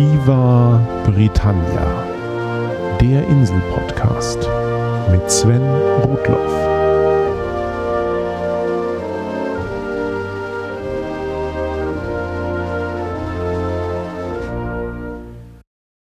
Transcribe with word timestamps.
Viva 0.00 0.78
Britannia, 1.04 2.04
der 3.00 3.26
Insel-Podcast 3.26 4.38
mit 5.10 5.28
Sven 5.28 5.60
Rudloff. 6.04 6.52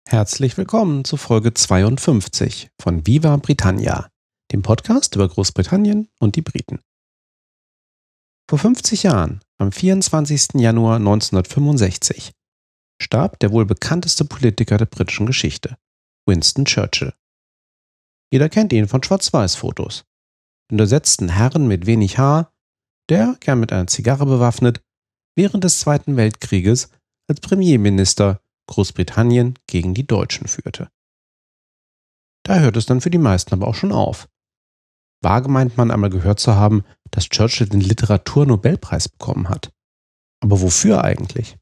Herzlich 0.08 0.58
willkommen 0.58 1.04
zu 1.04 1.16
Folge 1.16 1.54
52 1.54 2.70
von 2.82 3.06
Viva 3.06 3.36
Britannia, 3.36 4.08
dem 4.50 4.62
Podcast 4.62 5.14
über 5.14 5.28
Großbritannien 5.28 6.08
und 6.18 6.34
die 6.34 6.42
Briten. 6.42 6.80
Vor 8.50 8.58
50 8.58 9.04
Jahren, 9.04 9.42
am 9.58 9.70
24. 9.70 10.54
Januar 10.54 10.96
1965, 10.96 12.32
starb 13.00 13.38
der 13.40 13.52
wohl 13.52 13.66
bekannteste 13.66 14.24
Politiker 14.24 14.78
der 14.78 14.86
britischen 14.86 15.26
Geschichte, 15.26 15.76
Winston 16.26 16.64
Churchill. 16.64 17.12
Jeder 18.32 18.48
kennt 18.48 18.72
ihn 18.72 18.88
von 18.88 19.02
Schwarz-Weiß-Fotos. 19.02 20.04
Untersetzten 20.70 21.28
Herren 21.28 21.68
mit 21.68 21.86
wenig 21.86 22.18
Haar, 22.18 22.52
der, 23.08 23.36
gern 23.40 23.60
mit 23.60 23.72
einer 23.72 23.86
Zigarre 23.86 24.26
bewaffnet, 24.26 24.82
während 25.36 25.62
des 25.62 25.78
Zweiten 25.78 26.16
Weltkrieges 26.16 26.90
als 27.28 27.40
Premierminister 27.40 28.40
Großbritannien 28.66 29.58
gegen 29.66 29.94
die 29.94 30.06
Deutschen 30.06 30.48
führte. 30.48 30.90
Da 32.42 32.58
hört 32.58 32.76
es 32.76 32.86
dann 32.86 33.00
für 33.00 33.10
die 33.10 33.18
meisten 33.18 33.54
aber 33.54 33.68
auch 33.68 33.74
schon 33.74 33.92
auf. 33.92 34.28
Vage 35.22 35.48
meint 35.48 35.76
man 35.76 35.90
einmal 35.90 36.10
gehört 36.10 36.40
zu 36.40 36.54
haben, 36.54 36.84
dass 37.10 37.28
Churchill 37.28 37.68
den 37.68 37.80
Literaturnobelpreis 37.80 39.08
bekommen 39.08 39.48
hat. 39.48 39.72
Aber 40.40 40.60
wofür 40.60 41.02
eigentlich? 41.02 41.56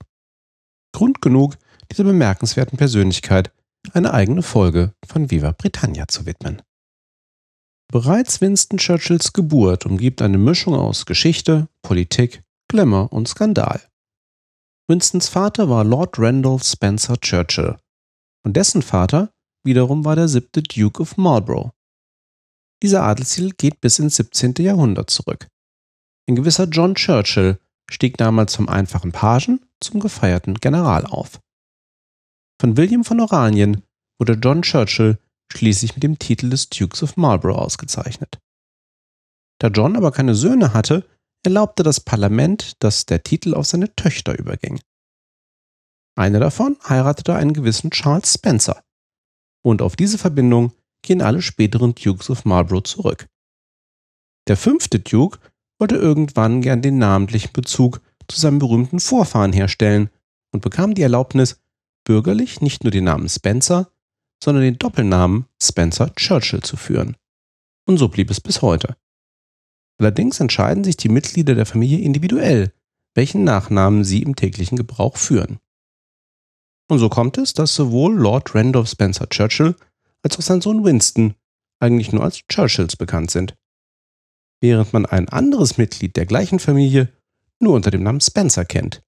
Grund 0.95 1.21
genug, 1.21 1.59
dieser 1.91 2.05
bemerkenswerten 2.05 2.79
Persönlichkeit 2.79 3.53
eine 3.93 4.15
eigene 4.15 4.43
Folge 4.43 4.95
von 5.07 5.31
Viva 5.31 5.51
Britannia 5.51 6.09
zu 6.09 6.25
widmen. 6.25 6.63
Bereits 7.93 8.41
Winston 8.41 8.79
Churchills 8.79 9.33
Geburt 9.33 9.87
umgibt 9.87 10.23
eine 10.23 10.39
Mischung 10.39 10.75
aus 10.75 11.05
Geschichte, 11.05 11.69
Politik, 11.83 12.43
Glamour 12.69 13.13
und 13.13 13.29
Skandal. 13.29 13.83
Winstons 14.89 15.29
Vater 15.29 15.69
war 15.69 15.83
Lord 15.83 16.19
Randolph 16.19 16.65
Spencer 16.65 17.19
Churchill 17.21 17.77
und 18.45 18.57
dessen 18.57 18.81
Vater 18.81 19.31
wiederum 19.65 20.05
war 20.05 20.15
der 20.15 20.29
siebte 20.29 20.63
Duke 20.63 21.03
of 21.03 21.17
Marlborough. 21.17 21.73
Dieser 22.83 23.03
Adelstitel 23.03 23.51
geht 23.57 23.81
bis 23.81 23.99
ins 23.99 24.17
17. 24.17 24.55
Jahrhundert 24.59 25.11
zurück. 25.11 25.49
Ein 26.29 26.37
gewisser 26.37 26.65
John 26.65 26.95
Churchill 26.95 27.59
stieg 27.91 28.17
damals 28.17 28.55
vom 28.55 28.69
einfachen 28.69 29.11
Pagen 29.11 29.64
zum 29.81 30.01
gefeierten 30.01 30.55
General 30.55 31.07
auf. 31.07 31.41
Von 32.61 32.77
William 32.77 33.05
von 33.05 33.21
Oranien 33.21 33.83
wurde 34.19 34.35
John 34.35 34.63
Churchill 34.63 35.19
schließlich 35.53 35.95
mit 35.95 36.03
dem 36.03 36.19
Titel 36.19 36.51
des 36.51 36.69
Dukes 36.69 37.03
of 37.03 37.17
Marlborough 37.17 37.59
ausgezeichnet. 37.59 38.39
Da 39.61 39.69
John 39.69 39.97
aber 39.97 40.13
keine 40.13 40.35
Söhne 40.35 40.73
hatte, 40.73 41.09
erlaubte 41.45 41.83
das 41.83 42.01
Parlament, 42.01 42.83
dass 42.83 43.07
der 43.07 43.23
Titel 43.23 43.55
auf 43.55 43.67
seine 43.67 43.95
Töchter 43.95 44.39
überging. 44.39 44.81
Eine 46.17 46.39
davon 46.39 46.79
heiratete 46.89 47.35
einen 47.35 47.53
gewissen 47.53 47.91
Charles 47.91 48.33
Spencer. 48.35 48.83
Und 49.65 49.83
auf 49.83 49.97
diese 49.97 50.19
Verbindung 50.19 50.73
gehen 51.03 51.23
alle 51.23 51.43
späteren 51.43 51.95
Dukes 51.95 52.31
of 52.31 52.45
Marlborough 52.45 52.85
zurück. 52.85 53.29
Der 54.49 54.57
fünfte 54.57 55.01
Duke 55.01 55.39
wollte 55.79 55.97
irgendwann 55.97 56.61
gern 56.61 56.83
den 56.83 56.99
namentlichen 56.99 57.53
Bezug 57.53 58.01
zu 58.29 58.41
seinem 58.41 58.59
berühmten 58.59 59.01
Vorfahren 59.01 59.53
herstellen 59.53 60.11
und 60.53 60.61
bekam 60.61 60.95
die 60.95 61.03
Erlaubnis, 61.03 61.61
bürgerlich 62.05 62.61
nicht 62.61 62.85
nur 62.85 62.91
den 62.91 63.05
Namen 63.05 63.29
Spencer, 63.29 63.91
sondern 64.43 64.63
den 64.65 64.79
Doppelnamen 64.79 65.47
Spencer 65.63 66.15
Churchill 66.15 66.63
zu 66.63 66.77
führen. 66.77 67.17
Und 67.87 67.99
so 67.99 68.09
blieb 68.09 68.31
es 68.31 68.41
bis 68.41 68.63
heute. 68.63 68.97
Allerdings 69.99 70.41
entscheiden 70.41 70.85
sich 70.85 70.97
die 70.97 71.09
Mitglieder 71.09 71.55
der 71.55 71.67
Familie 71.67 71.99
individuell, 71.99 72.73
welchen 73.15 73.45
Nachnamen 73.45 74.05
sie 74.05 74.23
im 74.23 74.37
täglichen 74.37 74.77
Gebrauch 74.77 75.17
führen. 75.17 75.61
Und 76.89 76.99
so 76.99 77.09
kommt 77.09 77.39
es, 77.39 77.55
dass 77.55 77.75
sowohl 77.75 78.15
Lord 78.15 78.55
Randolph 78.55 78.89
Spencer 78.89 79.29
Churchill 79.29 79.77
als 80.23 80.37
auch 80.39 80.43
sein 80.43 80.61
Sohn 80.61 80.85
Winston 80.85 81.35
eigentlich 81.81 82.13
nur 82.13 82.23
als 82.23 82.43
Churchills 82.49 82.97
bekannt 82.97 83.31
sind. 83.31 83.57
Während 84.61 84.93
man 84.93 85.07
ein 85.07 85.29
anderes 85.29 85.79
Mitglied 85.79 86.17
der 86.17 86.27
gleichen 86.27 86.59
Familie 86.59 87.13
nur 87.65 87.75
unter 87.75 87.91
dem 87.91 88.05
Namen 88.05 88.21
Spencer 88.21 88.65
kennt, 88.65 89.03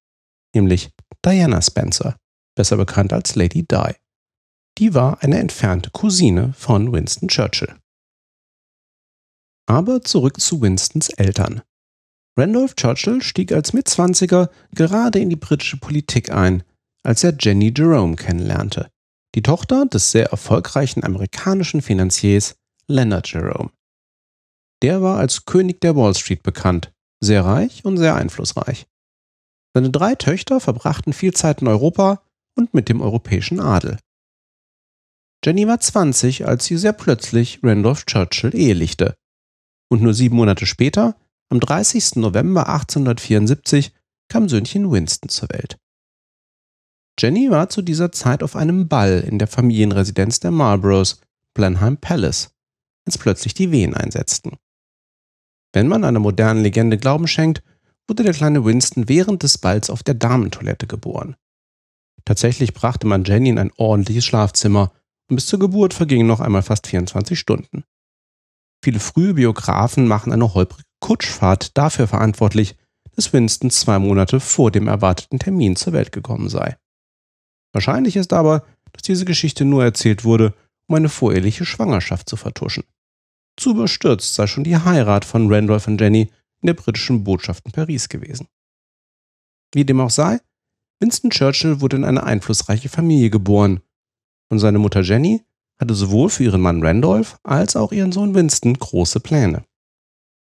nämlich 0.54 0.90
Diana 1.24 1.62
Spencer, 1.62 2.16
besser 2.56 2.76
bekannt 2.76 3.12
als 3.12 3.36
Lady 3.36 3.62
Di. 3.62 3.94
Die 4.78 4.94
war 4.94 5.22
eine 5.22 5.38
entfernte 5.38 5.90
Cousine 5.90 6.52
von 6.54 6.92
Winston 6.92 7.28
Churchill. 7.28 7.74
Aber 9.68 10.02
zurück 10.02 10.40
zu 10.40 10.60
Winstons 10.60 11.08
Eltern. 11.10 11.62
Randolph 12.38 12.74
Churchill 12.74 13.22
stieg 13.22 13.52
als 13.52 13.72
Mitzwanziger 13.72 14.50
gerade 14.72 15.18
in 15.18 15.30
die 15.30 15.36
britische 15.36 15.78
Politik 15.78 16.30
ein, 16.30 16.62
als 17.02 17.24
er 17.24 17.34
Jenny 17.38 17.72
Jerome 17.74 18.16
kennenlernte, 18.16 18.90
die 19.34 19.42
Tochter 19.42 19.86
des 19.86 20.10
sehr 20.10 20.26
erfolgreichen 20.26 21.02
amerikanischen 21.02 21.80
Finanziers 21.80 22.56
Leonard 22.88 23.32
Jerome. 23.32 23.70
Der 24.82 25.00
war 25.00 25.18
als 25.18 25.46
König 25.46 25.80
der 25.80 25.96
Wall 25.96 26.14
Street 26.14 26.42
bekannt 26.42 26.92
sehr 27.20 27.44
reich 27.44 27.84
und 27.84 27.96
sehr 27.96 28.14
einflussreich. 28.14 28.86
Seine 29.74 29.90
drei 29.90 30.14
Töchter 30.14 30.60
verbrachten 30.60 31.12
viel 31.12 31.34
Zeit 31.34 31.60
in 31.60 31.68
Europa 31.68 32.22
und 32.56 32.72
mit 32.74 32.88
dem 32.88 33.00
europäischen 33.00 33.60
Adel. 33.60 33.98
Jenny 35.44 35.66
war 35.68 35.78
20, 35.78 36.46
als 36.46 36.64
sie 36.64 36.76
sehr 36.76 36.92
plötzlich 36.92 37.60
Randolph 37.62 38.06
Churchill 38.06 38.54
ehelichte. 38.54 39.16
Und 39.88 40.02
nur 40.02 40.14
sieben 40.14 40.36
Monate 40.36 40.66
später, 40.66 41.16
am 41.50 41.60
30. 41.60 42.16
November 42.16 42.68
1874, 42.68 43.92
kam 44.28 44.48
Söhnchen 44.48 44.90
Winston 44.90 45.28
zur 45.28 45.48
Welt. 45.50 45.78
Jenny 47.18 47.50
war 47.50 47.68
zu 47.68 47.82
dieser 47.82 48.12
Zeit 48.12 48.42
auf 48.42 48.56
einem 48.56 48.88
Ball 48.88 49.20
in 49.20 49.38
der 49.38 49.46
Familienresidenz 49.46 50.40
der 50.40 50.50
Marlboroughs, 50.50 51.20
Blenheim 51.54 51.96
Palace, 51.98 52.50
als 53.06 53.16
plötzlich 53.16 53.54
die 53.54 53.70
Wehen 53.70 53.94
einsetzten. 53.94 54.56
Wenn 55.72 55.88
man 55.88 56.04
einer 56.04 56.20
modernen 56.20 56.62
Legende 56.62 56.98
Glauben 56.98 57.28
schenkt, 57.28 57.62
wurde 58.08 58.22
der 58.22 58.32
kleine 58.32 58.64
Winston 58.64 59.08
während 59.08 59.42
des 59.42 59.58
Balls 59.58 59.90
auf 59.90 60.02
der 60.02 60.14
Damentoilette 60.14 60.86
geboren. 60.86 61.36
Tatsächlich 62.24 62.74
brachte 62.74 63.06
man 63.06 63.24
Jenny 63.24 63.50
in 63.50 63.58
ein 63.58 63.72
ordentliches 63.76 64.24
Schlafzimmer 64.24 64.92
und 65.28 65.36
bis 65.36 65.46
zur 65.46 65.58
Geburt 65.58 65.94
vergingen 65.94 66.26
noch 66.26 66.40
einmal 66.40 66.62
fast 66.62 66.86
24 66.86 67.38
Stunden. 67.38 67.84
Viele 68.82 69.00
frühe 69.00 69.34
Biografen 69.34 70.06
machen 70.06 70.32
eine 70.32 70.54
holprige 70.54 70.84
Kutschfahrt 71.00 71.76
dafür 71.76 72.06
verantwortlich, 72.06 72.76
dass 73.14 73.32
Winston 73.32 73.70
zwei 73.70 73.98
Monate 73.98 74.40
vor 74.40 74.70
dem 74.70 74.88
erwarteten 74.88 75.38
Termin 75.38 75.76
zur 75.76 75.92
Welt 75.92 76.12
gekommen 76.12 76.48
sei. 76.48 76.76
Wahrscheinlich 77.72 78.16
ist 78.16 78.32
aber, 78.32 78.64
dass 78.92 79.02
diese 79.02 79.24
Geschichte 79.24 79.64
nur 79.64 79.82
erzählt 79.84 80.24
wurde, 80.24 80.54
um 80.88 80.96
eine 80.96 81.08
voreheliche 81.08 81.64
Schwangerschaft 81.64 82.28
zu 82.28 82.36
vertuschen. 82.36 82.84
Zu 83.58 83.70
überstürzt 83.70 84.34
sei 84.34 84.46
schon 84.46 84.64
die 84.64 84.76
Heirat 84.76 85.24
von 85.24 85.52
Randolph 85.52 85.86
und 85.88 86.00
Jenny 86.00 86.30
in 86.60 86.66
der 86.66 86.74
britischen 86.74 87.24
Botschaft 87.24 87.64
in 87.66 87.72
Paris 87.72 88.08
gewesen. 88.08 88.48
Wie 89.72 89.84
dem 89.84 90.00
auch 90.00 90.10
sei, 90.10 90.40
Winston 91.00 91.30
Churchill 91.30 91.80
wurde 91.80 91.96
in 91.96 92.04
eine 92.04 92.22
einflussreiche 92.22 92.88
Familie 92.88 93.30
geboren 93.30 93.80
und 94.50 94.58
seine 94.58 94.78
Mutter 94.78 95.02
Jenny 95.02 95.44
hatte 95.78 95.94
sowohl 95.94 96.30
für 96.30 96.44
ihren 96.44 96.60
Mann 96.60 96.82
Randolph 96.82 97.38
als 97.42 97.76
auch 97.76 97.92
ihren 97.92 98.12
Sohn 98.12 98.34
Winston 98.34 98.74
große 98.74 99.20
Pläne. 99.20 99.64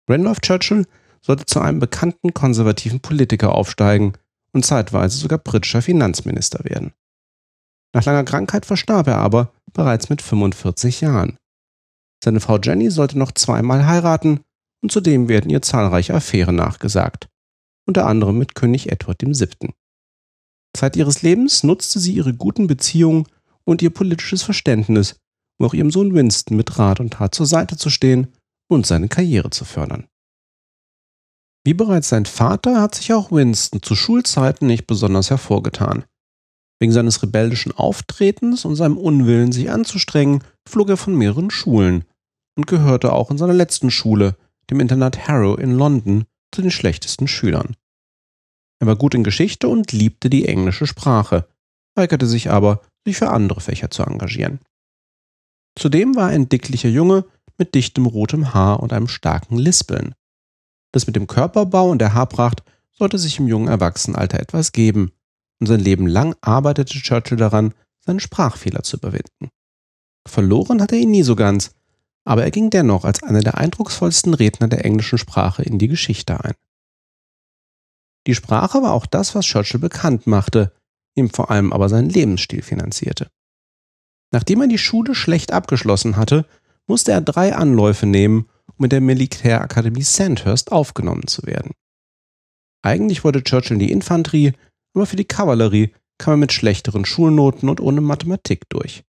Randolph 0.10 0.42
Churchill 0.42 0.86
sollte 1.22 1.46
zu 1.46 1.60
einem 1.62 1.80
bekannten 1.80 2.34
konservativen 2.34 3.00
Politiker 3.00 3.56
aufsteigen 3.56 4.14
und 4.54 4.66
zeitweise 4.66 5.18
sogar 5.18 5.38
britischer 5.38 5.82
Finanzminister 5.82 6.64
werden. 6.66 6.94
Nach 7.94 8.06
langer 8.06 8.24
Krankheit 8.24 8.66
verstarb 8.66 9.08
er 9.08 9.18
aber 9.18 9.54
bereits 9.74 10.10
mit 10.10 10.22
45 10.22 11.02
Jahren. 11.02 11.38
Seine 12.24 12.40
Frau 12.40 12.60
Jenny 12.60 12.92
sollte 12.92 13.18
noch 13.18 13.32
zweimal 13.32 13.86
heiraten 13.86 14.42
und 14.84 14.92
zudem 14.92 15.28
werden 15.28 15.50
ihr 15.50 15.62
zahlreiche 15.62 16.14
Affären 16.14 16.56
nachgesagt, 16.56 17.28
unter 17.88 18.06
anderem 18.06 18.38
mit 18.38 18.56
König 18.56 18.92
Edward 18.92 19.22
VII. 19.24 19.74
Zeit 20.76 20.96
ihres 20.96 21.22
Lebens 21.22 21.64
nutzte 21.64 22.00
sie 22.00 22.14
ihre 22.14 22.34
guten 22.34 22.68
Beziehungen 22.68 23.26
und 23.66 23.82
ihr 23.82 23.90
politisches 23.90 24.44
Verständnis, 24.44 25.16
um 25.60 25.68
auch 25.68 25.74
ihrem 25.74 25.92
Sohn 25.92 26.14
Winston 26.14 26.58
mit 26.58 26.78
Rat 26.78 27.00
und 27.00 27.14
Tat 27.14 27.36
zur 27.36 27.46
Seite 27.46 27.78
zu 27.78 27.90
stehen 27.90 28.28
und 28.70 28.86
seine 28.86 29.10
Karriere 29.10 29.50
zu 29.50 29.66
fördern. 29.66 30.08
Wie 31.64 31.74
bereits 31.74 32.10
sein 32.10 32.26
Vater 32.26 32.82
hat 32.82 32.96
sich 32.96 33.14
auch 33.14 33.32
Winston 33.32 33.84
zu 33.84 33.96
Schulzeiten 33.96 34.66
nicht 34.66 34.88
besonders 34.88 35.30
hervorgetan. 35.30 36.06
Wegen 36.80 36.92
seines 36.92 37.22
rebellischen 37.22 37.74
Auftretens 37.74 38.66
und 38.66 38.76
seinem 38.76 38.98
Unwillen, 38.98 39.52
sich 39.52 39.70
anzustrengen, 39.70 40.44
flog 40.68 40.90
er 40.90 40.98
von 40.98 41.16
mehreren 41.16 41.52
Schulen 41.52 42.06
und 42.56 42.68
gehörte 42.68 43.14
auch 43.14 43.32
in 43.32 43.38
seiner 43.38 43.54
letzten 43.54 43.92
Schule, 43.92 44.36
dem 44.70 44.80
Internat 44.80 45.28
Harrow 45.28 45.58
in 45.58 45.72
London, 45.72 46.26
zu 46.54 46.62
den 46.62 46.72
schlechtesten 46.72 47.28
Schülern. 47.28 47.76
Er 48.80 48.88
war 48.88 48.96
gut 48.96 49.14
in 49.14 49.24
Geschichte 49.24 49.68
und 49.68 49.92
liebte 49.92 50.30
die 50.30 50.48
englische 50.48 50.88
Sprache, 50.88 51.48
weigerte 51.96 52.28
sich 52.28 52.50
aber, 52.50 52.82
sich 53.06 53.18
für 53.18 53.30
andere 53.30 53.62
Fächer 53.62 53.92
zu 53.92 54.04
engagieren. 54.04 54.60
Zudem 55.78 56.16
war 56.16 56.30
er 56.30 56.36
ein 56.36 56.50
dicklicher 56.50 56.90
Junge 56.90 57.26
mit 57.58 57.76
dichtem 57.76 58.06
rotem 58.06 58.54
Haar 58.54 58.82
und 58.82 58.92
einem 58.92 59.08
starken 59.08 59.58
Lispeln. 59.58 60.16
Das 60.92 61.08
mit 61.08 61.16
dem 61.16 61.28
Körperbau 61.28 61.90
und 61.90 62.00
der 62.00 62.14
Haarpracht 62.14 62.64
sollte 62.92 63.18
sich 63.18 63.40
im 63.40 63.48
jungen 63.48 63.68
Erwachsenenalter 63.68 64.40
etwas 64.40 64.72
geben, 64.72 65.12
und 65.60 65.68
sein 65.68 65.80
Leben 65.80 66.08
lang 66.08 66.36
arbeitete 66.42 67.00
Churchill 67.00 67.38
daran, 67.38 67.74
seinen 68.00 68.20
Sprachfehler 68.20 68.82
zu 68.84 68.98
überwinden. 68.98 69.50
Verloren 70.28 70.82
hat 70.82 70.92
er 70.92 70.98
ihn 70.98 71.12
nie 71.12 71.24
so 71.24 71.36
ganz, 71.36 71.76
aber 72.24 72.44
er 72.44 72.52
ging 72.52 72.70
dennoch 72.70 73.06
als 73.06 73.24
einer 73.24 73.42
der 73.42 73.58
eindrucksvollsten 73.58 74.34
Redner 74.34 74.68
der 74.68 74.86
englischen 74.86 75.18
Sprache 75.18 75.64
in 75.64 75.80
die 75.80 75.88
Geschichte 75.88 76.44
ein. 76.44 76.54
Die 78.28 78.36
Sprache 78.36 78.84
war 78.84 78.94
auch 78.94 79.06
das, 79.06 79.34
was 79.34 79.46
Churchill 79.46 79.80
bekannt 79.80 80.28
machte, 80.28 80.72
ihm 81.16 81.30
vor 81.30 81.50
allem 81.50 81.74
aber 81.74 81.90
seinen 81.90 82.10
Lebensstil 82.10 82.62
finanzierte. 82.62 83.30
Nachdem 84.32 84.62
er 84.62 84.68
die 84.68 84.78
Schule 84.78 85.16
schlecht 85.16 85.52
abgeschlossen 85.52 86.16
hatte, 86.16 86.46
musste 86.88 87.12
er 87.12 87.22
drei 87.22 87.56
Anläufe 87.56 88.06
nehmen, 88.06 88.50
um 88.78 88.86
in 88.86 88.90
der 88.90 89.02
Militärakademie 89.02 90.04
Sandhurst 90.04 90.72
aufgenommen 90.72 91.28
zu 91.28 91.44
werden. 91.44 91.72
Eigentlich 92.84 93.24
wollte 93.24 93.44
Churchill 93.44 93.74
in 93.74 93.80
die 93.80 93.92
Infanterie, 93.92 94.54
aber 94.94 95.06
für 95.06 95.16
die 95.16 95.26
Kavallerie 95.26 95.94
kam 96.18 96.34
er 96.34 96.38
mit 96.38 96.54
schlechteren 96.54 97.06
Schulnoten 97.06 97.70
und 97.70 97.80
ohne 97.80 98.02
Mathematik 98.02 98.70
durch. 98.70 99.04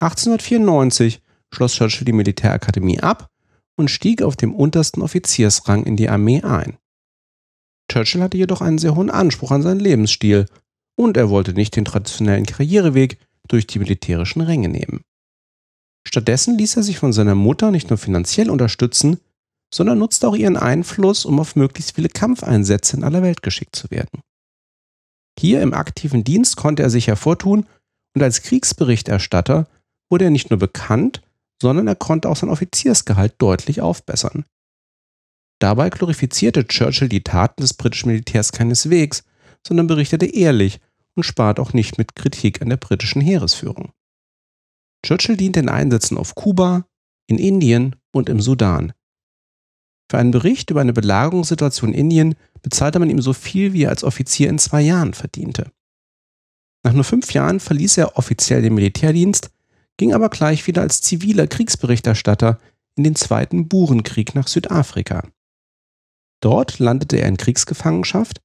1894 0.00 1.22
schloss 1.52 1.74
Churchill 1.74 2.04
die 2.04 2.12
Militärakademie 2.12 3.00
ab 3.00 3.28
und 3.76 3.90
stieg 3.90 4.22
auf 4.22 4.36
dem 4.36 4.54
untersten 4.54 5.02
Offiziersrang 5.02 5.84
in 5.84 5.96
die 5.96 6.08
Armee 6.08 6.42
ein. 6.42 6.76
Churchill 7.90 8.22
hatte 8.22 8.38
jedoch 8.38 8.60
einen 8.60 8.78
sehr 8.78 8.94
hohen 8.94 9.10
Anspruch 9.10 9.50
an 9.50 9.62
seinen 9.62 9.80
Lebensstil 9.80 10.46
und 10.96 11.16
er 11.16 11.30
wollte 11.30 11.52
nicht 11.52 11.76
den 11.76 11.84
traditionellen 11.84 12.46
Karriereweg 12.46 13.18
durch 13.48 13.66
die 13.66 13.78
militärischen 13.78 14.40
Ränge 14.40 14.68
nehmen. 14.68 15.02
Stattdessen 16.06 16.58
ließ 16.58 16.76
er 16.76 16.82
sich 16.82 16.98
von 16.98 17.12
seiner 17.12 17.34
Mutter 17.34 17.70
nicht 17.70 17.90
nur 17.90 17.98
finanziell 17.98 18.50
unterstützen, 18.50 19.18
sondern 19.72 19.98
nutzte 19.98 20.28
auch 20.28 20.36
ihren 20.36 20.56
Einfluss, 20.56 21.24
um 21.24 21.40
auf 21.40 21.56
möglichst 21.56 21.94
viele 21.94 22.08
Kampfeinsätze 22.08 22.96
in 22.96 23.04
aller 23.04 23.22
Welt 23.22 23.42
geschickt 23.42 23.76
zu 23.76 23.90
werden. 23.90 24.20
Hier 25.38 25.62
im 25.62 25.72
aktiven 25.72 26.24
Dienst 26.24 26.56
konnte 26.56 26.82
er 26.82 26.90
sich 26.90 27.06
hervortun 27.06 27.66
und 28.14 28.22
als 28.22 28.42
Kriegsberichterstatter 28.42 29.66
wurde 30.10 30.24
er 30.24 30.30
nicht 30.30 30.50
nur 30.50 30.58
bekannt, 30.58 31.22
sondern 31.62 31.86
er 31.86 31.94
konnte 31.94 32.28
auch 32.28 32.36
sein 32.36 32.50
Offiziersgehalt 32.50 33.36
deutlich 33.38 33.80
aufbessern. 33.80 34.44
Dabei 35.60 35.90
glorifizierte 35.90 36.66
Churchill 36.66 37.08
die 37.08 37.22
Taten 37.22 37.62
des 37.62 37.74
britischen 37.74 38.08
Militärs 38.08 38.50
keineswegs, 38.50 39.22
sondern 39.64 39.86
berichtete 39.86 40.26
ehrlich 40.26 40.80
und 41.14 41.22
spart 41.22 41.60
auch 41.60 41.72
nicht 41.72 41.98
mit 41.98 42.16
Kritik 42.16 42.60
an 42.60 42.68
der 42.68 42.78
britischen 42.78 43.22
Heeresführung. 43.22 43.92
Churchill 45.06 45.36
diente 45.36 45.60
in 45.60 45.68
Einsätzen 45.68 46.18
auf 46.18 46.34
Kuba, 46.34 46.84
in 47.28 47.38
Indien 47.38 47.94
und 48.12 48.28
im 48.28 48.40
Sudan. 48.40 48.92
Für 50.10 50.18
einen 50.18 50.32
Bericht 50.32 50.70
über 50.70 50.80
eine 50.80 50.92
Belagerungssituation 50.92 51.92
in 51.92 52.00
Indien 52.00 52.34
bezahlte 52.62 52.98
man 52.98 53.08
ihm 53.08 53.22
so 53.22 53.32
viel, 53.32 53.72
wie 53.72 53.84
er 53.84 53.90
als 53.90 54.02
Offizier 54.02 54.48
in 54.48 54.58
zwei 54.58 54.80
Jahren 54.82 55.14
verdiente. 55.14 55.70
Nach 56.84 56.92
nur 56.92 57.04
fünf 57.04 57.32
Jahren 57.32 57.60
verließ 57.60 57.98
er 57.98 58.16
offiziell 58.16 58.62
den 58.62 58.74
Militärdienst, 58.74 59.52
ging 60.02 60.14
aber 60.14 60.30
gleich 60.30 60.66
wieder 60.66 60.82
als 60.82 61.00
ziviler 61.00 61.46
Kriegsberichterstatter 61.46 62.58
in 62.96 63.04
den 63.04 63.14
Zweiten 63.14 63.68
Burenkrieg 63.68 64.34
nach 64.34 64.48
Südafrika. 64.48 65.28
Dort 66.40 66.80
landete 66.80 67.18
er 67.18 67.28
in 67.28 67.36
Kriegsgefangenschaft, 67.36 68.40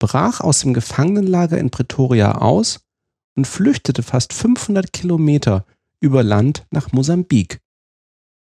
brach 0.00 0.40
aus 0.40 0.62
dem 0.62 0.74
Gefangenenlager 0.74 1.58
in 1.58 1.70
Pretoria 1.70 2.38
aus 2.38 2.80
und 3.36 3.46
flüchtete 3.46 4.02
fast 4.02 4.32
500 4.32 4.92
Kilometer 4.92 5.64
über 6.00 6.24
Land 6.24 6.66
nach 6.72 6.90
Mosambik, 6.90 7.60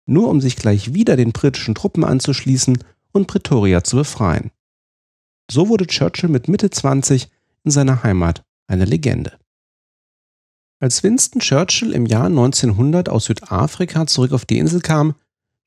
nur 0.05 0.29
um 0.29 0.39
sich 0.39 0.55
gleich 0.55 0.93
wieder 0.93 1.17
den 1.17 1.33
britischen 1.33 1.75
Truppen 1.75 2.05
anzuschließen 2.05 2.81
und 3.11 3.27
Pretoria 3.27 3.83
zu 3.83 3.97
befreien. 3.97 4.51
So 5.51 5.67
wurde 5.67 5.85
Churchill 5.85 6.29
mit 6.29 6.47
Mitte 6.47 6.69
20 6.69 7.29
in 7.65 7.71
seiner 7.71 8.03
Heimat 8.03 8.45
eine 8.67 8.85
Legende. 8.85 9.37
Als 10.79 11.01
Winston 11.01 11.41
Churchill 11.41 11.91
im 11.91 12.05
Jahr 12.05 12.25
1900 12.25 13.09
aus 13.09 13.25
Südafrika 13.25 14.05
zurück 14.05 14.31
auf 14.31 14.45
die 14.45 14.59
Insel 14.59 14.81
kam, 14.81 15.15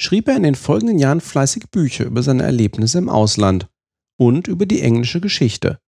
schrieb 0.00 0.28
er 0.28 0.36
in 0.36 0.44
den 0.44 0.54
folgenden 0.54 0.98
Jahren 0.98 1.20
fleißig 1.20 1.70
Bücher 1.70 2.04
über 2.04 2.22
seine 2.22 2.44
Erlebnisse 2.44 2.98
im 2.98 3.08
Ausland 3.08 3.68
und 4.18 4.46
über 4.46 4.66
die 4.66 4.82
englische 4.82 5.20
Geschichte. 5.20 5.80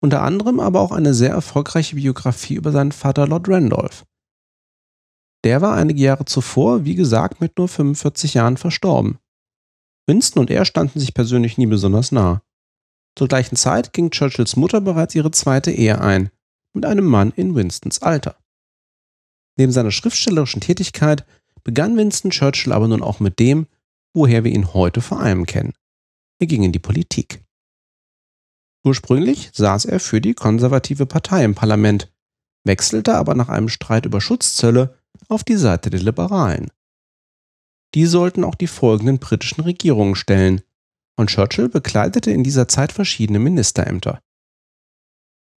Unter 0.00 0.22
anderem 0.22 0.60
aber 0.60 0.80
auch 0.80 0.92
eine 0.92 1.12
sehr 1.12 1.30
erfolgreiche 1.30 1.96
Biografie 1.96 2.54
über 2.54 2.70
seinen 2.70 2.92
Vater 2.92 3.26
Lord 3.26 3.48
Randolph. 3.48 4.04
Der 5.42 5.60
war 5.60 5.74
einige 5.74 6.00
Jahre 6.00 6.24
zuvor, 6.24 6.84
wie 6.84 6.94
gesagt, 6.94 7.40
mit 7.40 7.58
nur 7.58 7.66
45 7.66 8.34
Jahren 8.34 8.56
verstorben. 8.56 9.18
Winston 10.06 10.40
und 10.40 10.50
er 10.50 10.64
standen 10.64 11.00
sich 11.00 11.14
persönlich 11.14 11.58
nie 11.58 11.66
besonders 11.66 12.12
nah. 12.12 12.42
Zur 13.18 13.26
gleichen 13.26 13.56
Zeit 13.56 13.92
ging 13.92 14.10
Churchills 14.10 14.54
Mutter 14.54 14.80
bereits 14.80 15.16
ihre 15.16 15.32
zweite 15.32 15.72
Ehe 15.72 16.00
ein 16.00 16.30
mit 16.76 16.86
einem 16.86 17.06
Mann 17.06 17.32
in 17.34 17.56
Winstons 17.56 18.00
Alter. 18.02 18.36
Neben 19.58 19.72
seiner 19.72 19.90
schriftstellerischen 19.90 20.60
Tätigkeit 20.60 21.26
begann 21.64 21.96
Winston 21.96 22.30
Churchill 22.30 22.72
aber 22.72 22.86
nun 22.86 23.02
auch 23.02 23.18
mit 23.18 23.40
dem, 23.40 23.66
woher 24.14 24.44
wir 24.44 24.52
ihn 24.52 24.72
heute 24.72 25.00
vor 25.00 25.18
allem 25.18 25.46
kennen. 25.46 25.72
Er 26.38 26.46
ging 26.46 26.62
in 26.62 26.72
die 26.72 26.78
Politik. 26.78 27.42
Ursprünglich 28.84 29.50
saß 29.52 29.86
er 29.86 29.98
für 29.98 30.20
die 30.20 30.34
konservative 30.34 31.06
Partei 31.06 31.44
im 31.44 31.54
Parlament, 31.54 32.12
wechselte 32.64 33.16
aber 33.16 33.34
nach 33.34 33.48
einem 33.48 33.68
Streit 33.68 34.06
über 34.06 34.20
Schutzzölle 34.20 34.96
auf 35.28 35.42
die 35.42 35.56
Seite 35.56 35.90
der 35.90 36.00
Liberalen. 36.00 36.70
Die 37.94 38.06
sollten 38.06 38.44
auch 38.44 38.54
die 38.54 38.66
folgenden 38.66 39.18
britischen 39.18 39.62
Regierungen 39.62 40.14
stellen, 40.14 40.60
und 41.18 41.30
Churchill 41.30 41.70
bekleidete 41.70 42.30
in 42.30 42.44
dieser 42.44 42.68
Zeit 42.68 42.92
verschiedene 42.92 43.38
Ministerämter. 43.38 44.20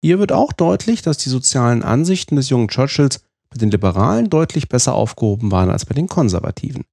Hier 0.02 0.18
wird 0.18 0.32
auch 0.32 0.52
deutlich, 0.52 1.02
dass 1.02 1.18
die 1.18 1.28
sozialen 1.28 1.82
Ansichten 1.82 2.36
des 2.36 2.48
jungen 2.48 2.68
Churchills 2.68 3.22
bei 3.50 3.58
den 3.58 3.70
Liberalen 3.70 4.30
deutlich 4.30 4.68
besser 4.68 4.94
aufgehoben 4.94 5.50
waren 5.50 5.70
als 5.70 5.84
bei 5.84 5.94
den 5.94 6.08
Konservativen. 6.08 6.84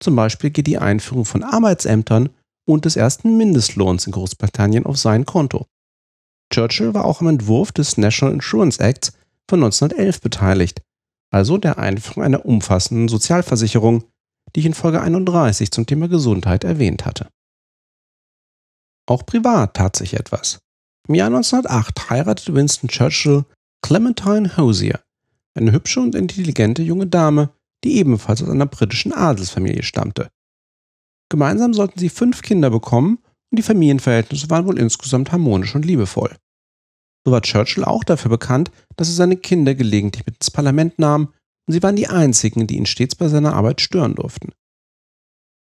Zum 0.00 0.14
Beispiel 0.14 0.50
geht 0.50 0.66
die 0.66 0.78
Einführung 0.78 1.24
von 1.24 1.42
Arbeitsämtern 1.42 2.30
und 2.66 2.84
des 2.84 2.96
ersten 2.96 3.36
Mindestlohns 3.36 4.06
in 4.06 4.12
Großbritannien 4.12 4.84
auf 4.84 4.98
sein 4.98 5.24
Konto. 5.24 5.66
Churchill 6.52 6.94
war 6.94 7.04
auch 7.04 7.20
am 7.20 7.28
Entwurf 7.28 7.72
des 7.72 7.96
National 7.96 8.34
Insurance 8.34 8.80
Acts 8.80 9.12
von 9.48 9.62
1911 9.62 10.20
beteiligt, 10.20 10.82
also 11.30 11.58
der 11.58 11.78
Einführung 11.78 12.24
einer 12.24 12.44
umfassenden 12.44 13.08
Sozialversicherung, 13.08 14.04
die 14.54 14.60
ich 14.60 14.66
in 14.66 14.74
Folge 14.74 15.00
31 15.00 15.70
zum 15.70 15.86
Thema 15.86 16.08
Gesundheit 16.08 16.64
erwähnt 16.64 17.04
hatte. 17.04 17.28
Auch 19.06 19.24
privat 19.24 19.74
tat 19.74 19.96
sich 19.96 20.14
etwas. 20.14 20.58
Im 21.08 21.14
Jahr 21.14 21.28
1908 21.28 22.10
heiratete 22.10 22.54
Winston 22.54 22.88
Churchill 22.90 23.46
Clementine 23.80 24.58
Hosier, 24.58 25.00
eine 25.54 25.72
hübsche 25.72 26.00
und 26.00 26.14
intelligente 26.14 26.82
junge 26.82 27.06
Dame, 27.06 27.50
die 27.82 27.96
ebenfalls 27.96 28.42
aus 28.42 28.50
einer 28.50 28.66
britischen 28.66 29.14
Adelsfamilie 29.14 29.82
stammte. 29.82 30.28
Gemeinsam 31.30 31.72
sollten 31.72 31.98
sie 31.98 32.10
fünf 32.10 32.42
Kinder 32.42 32.68
bekommen 32.68 33.20
und 33.50 33.58
die 33.58 33.62
Familienverhältnisse 33.62 34.50
waren 34.50 34.66
wohl 34.66 34.78
insgesamt 34.78 35.32
harmonisch 35.32 35.74
und 35.74 35.86
liebevoll. 35.86 36.36
So 37.24 37.32
war 37.32 37.40
Churchill 37.40 37.84
auch 37.84 38.04
dafür 38.04 38.30
bekannt, 38.30 38.70
dass 38.96 39.08
er 39.08 39.14
seine 39.14 39.38
Kinder 39.38 39.74
gelegentlich 39.74 40.26
mit 40.26 40.36
ins 40.36 40.50
Parlament 40.50 40.98
nahm 40.98 41.32
und 41.66 41.72
sie 41.72 41.82
waren 41.82 41.96
die 41.96 42.08
einzigen, 42.08 42.66
die 42.66 42.76
ihn 42.76 42.86
stets 42.86 43.14
bei 43.14 43.28
seiner 43.28 43.54
Arbeit 43.54 43.80
stören 43.80 44.14
durften. 44.14 44.52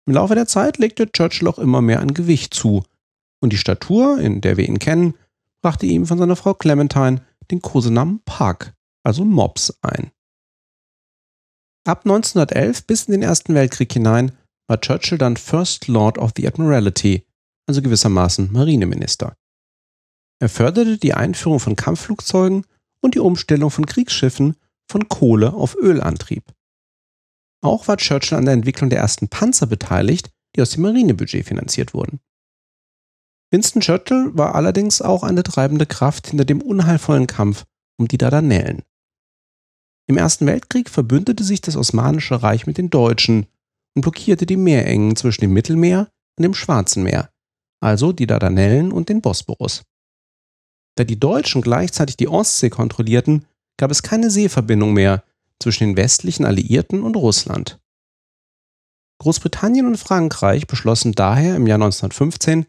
Im 0.06 0.14
Laufe 0.14 0.36
der 0.36 0.46
Zeit 0.46 0.78
legte 0.78 1.10
Churchill 1.10 1.48
auch 1.48 1.58
immer 1.58 1.82
mehr 1.82 1.98
an 1.98 2.14
Gewicht 2.14 2.54
zu 2.54 2.84
und 3.40 3.52
die 3.52 3.58
Statur, 3.58 4.20
in 4.20 4.40
der 4.40 4.56
wir 4.56 4.68
ihn 4.68 4.78
kennen, 4.78 5.14
brachte 5.62 5.86
ihm 5.86 6.06
von 6.06 6.18
seiner 6.18 6.36
Frau 6.36 6.54
Clementine 6.54 7.24
den 7.50 7.62
Kosenamen 7.62 8.20
Park, 8.24 8.74
also 9.04 9.24
Mops, 9.24 9.72
ein. 9.80 10.10
Ab 11.84 12.04
1911 12.04 12.86
bis 12.86 13.04
in 13.04 13.12
den 13.12 13.22
Ersten 13.22 13.54
Weltkrieg 13.54 13.92
hinein 13.92 14.32
war 14.68 14.80
Churchill 14.80 15.18
dann 15.18 15.36
First 15.36 15.88
Lord 15.88 16.18
of 16.18 16.32
the 16.36 16.46
Admiralty, 16.46 17.26
also 17.66 17.82
gewissermaßen 17.82 18.52
Marineminister. 18.52 19.36
Er 20.40 20.48
förderte 20.48 20.98
die 20.98 21.14
Einführung 21.14 21.60
von 21.60 21.76
Kampfflugzeugen 21.76 22.66
und 23.00 23.14
die 23.14 23.20
Umstellung 23.20 23.70
von 23.70 23.86
Kriegsschiffen 23.86 24.56
von 24.90 25.08
Kohle 25.08 25.52
auf 25.52 25.76
Ölantrieb. 25.76 26.44
Auch 27.62 27.88
war 27.88 27.96
Churchill 27.96 28.38
an 28.38 28.44
der 28.44 28.54
Entwicklung 28.54 28.90
der 28.90 28.98
ersten 28.98 29.28
Panzer 29.28 29.66
beteiligt, 29.66 30.30
die 30.54 30.62
aus 30.62 30.70
dem 30.70 30.82
Marinebudget 30.82 31.46
finanziert 31.46 31.94
wurden. 31.94 32.20
Winston 33.52 33.82
Churchill 33.82 34.30
war 34.32 34.54
allerdings 34.54 35.02
auch 35.02 35.22
eine 35.22 35.42
treibende 35.42 35.84
Kraft 35.84 36.28
hinter 36.28 36.46
dem 36.46 36.62
unheilvollen 36.62 37.26
Kampf 37.26 37.64
um 37.98 38.08
die 38.08 38.16
Dardanellen. 38.16 38.82
Im 40.08 40.16
Ersten 40.16 40.46
Weltkrieg 40.46 40.88
verbündete 40.88 41.44
sich 41.44 41.60
das 41.60 41.76
Osmanische 41.76 42.42
Reich 42.42 42.66
mit 42.66 42.78
den 42.78 42.88
Deutschen 42.88 43.46
und 43.94 44.02
blockierte 44.02 44.46
die 44.46 44.56
Meerengen 44.56 45.16
zwischen 45.16 45.42
dem 45.42 45.52
Mittelmeer 45.52 46.08
und 46.38 46.42
dem 46.42 46.54
Schwarzen 46.54 47.02
Meer, 47.02 47.30
also 47.80 48.12
die 48.12 48.26
Dardanellen 48.26 48.90
und 48.90 49.10
den 49.10 49.20
Bosporus. 49.20 49.82
Da 50.96 51.04
die 51.04 51.20
Deutschen 51.20 51.60
gleichzeitig 51.60 52.16
die 52.16 52.28
Ostsee 52.28 52.70
kontrollierten, 52.70 53.44
gab 53.76 53.90
es 53.90 54.02
keine 54.02 54.30
Seeverbindung 54.30 54.94
mehr 54.94 55.24
zwischen 55.60 55.88
den 55.88 55.96
westlichen 55.96 56.46
Alliierten 56.46 57.02
und 57.02 57.16
Russland. 57.16 57.78
Großbritannien 59.18 59.86
und 59.86 59.98
Frankreich 59.98 60.66
beschlossen 60.66 61.12
daher 61.12 61.56
im 61.56 61.66
Jahr 61.66 61.76
1915, 61.76 62.66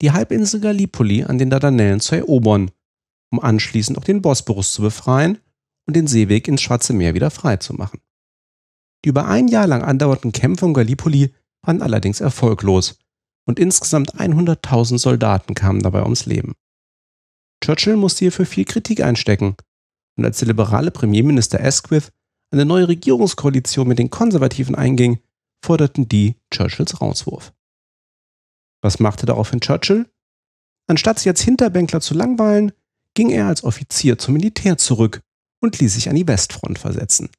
die 0.00 0.12
Halbinsel 0.12 0.60
Gallipoli 0.60 1.24
an 1.24 1.38
den 1.38 1.50
Dardanellen 1.50 2.00
zu 2.00 2.14
erobern, 2.14 2.70
um 3.30 3.40
anschließend 3.40 3.98
auch 3.98 4.04
den 4.04 4.22
Bosporus 4.22 4.72
zu 4.72 4.82
befreien 4.82 5.38
und 5.86 5.96
den 5.96 6.06
Seeweg 6.06 6.48
ins 6.48 6.62
Schwarze 6.62 6.92
Meer 6.92 7.14
wieder 7.14 7.30
freizumachen. 7.30 8.00
Die 9.04 9.10
über 9.10 9.26
ein 9.26 9.48
Jahr 9.48 9.66
lang 9.66 9.82
andauernden 9.82 10.32
Kämpfe 10.32 10.64
um 10.64 10.74
Gallipoli 10.74 11.34
waren 11.62 11.82
allerdings 11.82 12.20
erfolglos 12.20 12.98
und 13.46 13.58
insgesamt 13.58 14.14
100.000 14.14 14.98
Soldaten 14.98 15.54
kamen 15.54 15.82
dabei 15.82 16.02
ums 16.02 16.26
Leben. 16.26 16.54
Churchill 17.64 17.96
musste 17.96 18.20
hierfür 18.20 18.46
viel 18.46 18.64
Kritik 18.64 19.02
einstecken 19.02 19.56
und 20.16 20.24
als 20.24 20.38
der 20.38 20.48
liberale 20.48 20.90
Premierminister 20.90 21.62
Asquith 21.62 22.12
eine 22.50 22.64
neue 22.64 22.88
Regierungskoalition 22.88 23.88
mit 23.88 23.98
den 23.98 24.10
Konservativen 24.10 24.74
einging, 24.74 25.20
forderten 25.64 26.08
die 26.08 26.36
Churchills 26.52 27.00
Rauswurf. 27.00 27.52
Was 28.82 29.00
machte 29.00 29.26
daraufhin 29.26 29.60
Churchill? 29.60 30.06
Anstatt 30.88 31.18
sich 31.18 31.28
als 31.28 31.42
Hinterbänkler 31.42 32.00
zu 32.00 32.14
langweilen, 32.14 32.72
ging 33.14 33.30
er 33.30 33.46
als 33.46 33.64
Offizier 33.64 34.18
zum 34.18 34.34
Militär 34.34 34.78
zurück 34.78 35.20
und 35.60 35.78
ließ 35.78 35.94
sich 35.94 36.08
an 36.08 36.16
die 36.16 36.26
Westfront 36.26 36.78
versetzen. 36.78 37.30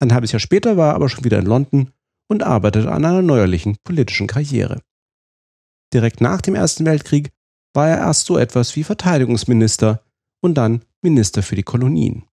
Ein 0.00 0.12
halbes 0.12 0.32
Jahr 0.32 0.40
später 0.40 0.76
war 0.76 0.90
er 0.90 0.94
aber 0.94 1.08
schon 1.08 1.24
wieder 1.24 1.38
in 1.38 1.46
London 1.46 1.92
und 2.28 2.42
arbeitete 2.42 2.90
an 2.90 3.04
einer 3.04 3.22
neuerlichen 3.22 3.76
politischen 3.82 4.26
Karriere. 4.26 4.80
Direkt 5.92 6.20
nach 6.20 6.40
dem 6.40 6.54
Ersten 6.54 6.84
Weltkrieg 6.84 7.30
war 7.74 7.88
er 7.88 7.98
erst 7.98 8.26
so 8.26 8.38
etwas 8.38 8.76
wie 8.76 8.84
Verteidigungsminister 8.84 10.04
und 10.40 10.54
dann 10.54 10.84
Minister 11.02 11.42
für 11.42 11.56
die 11.56 11.62
Kolonien. 11.62 12.24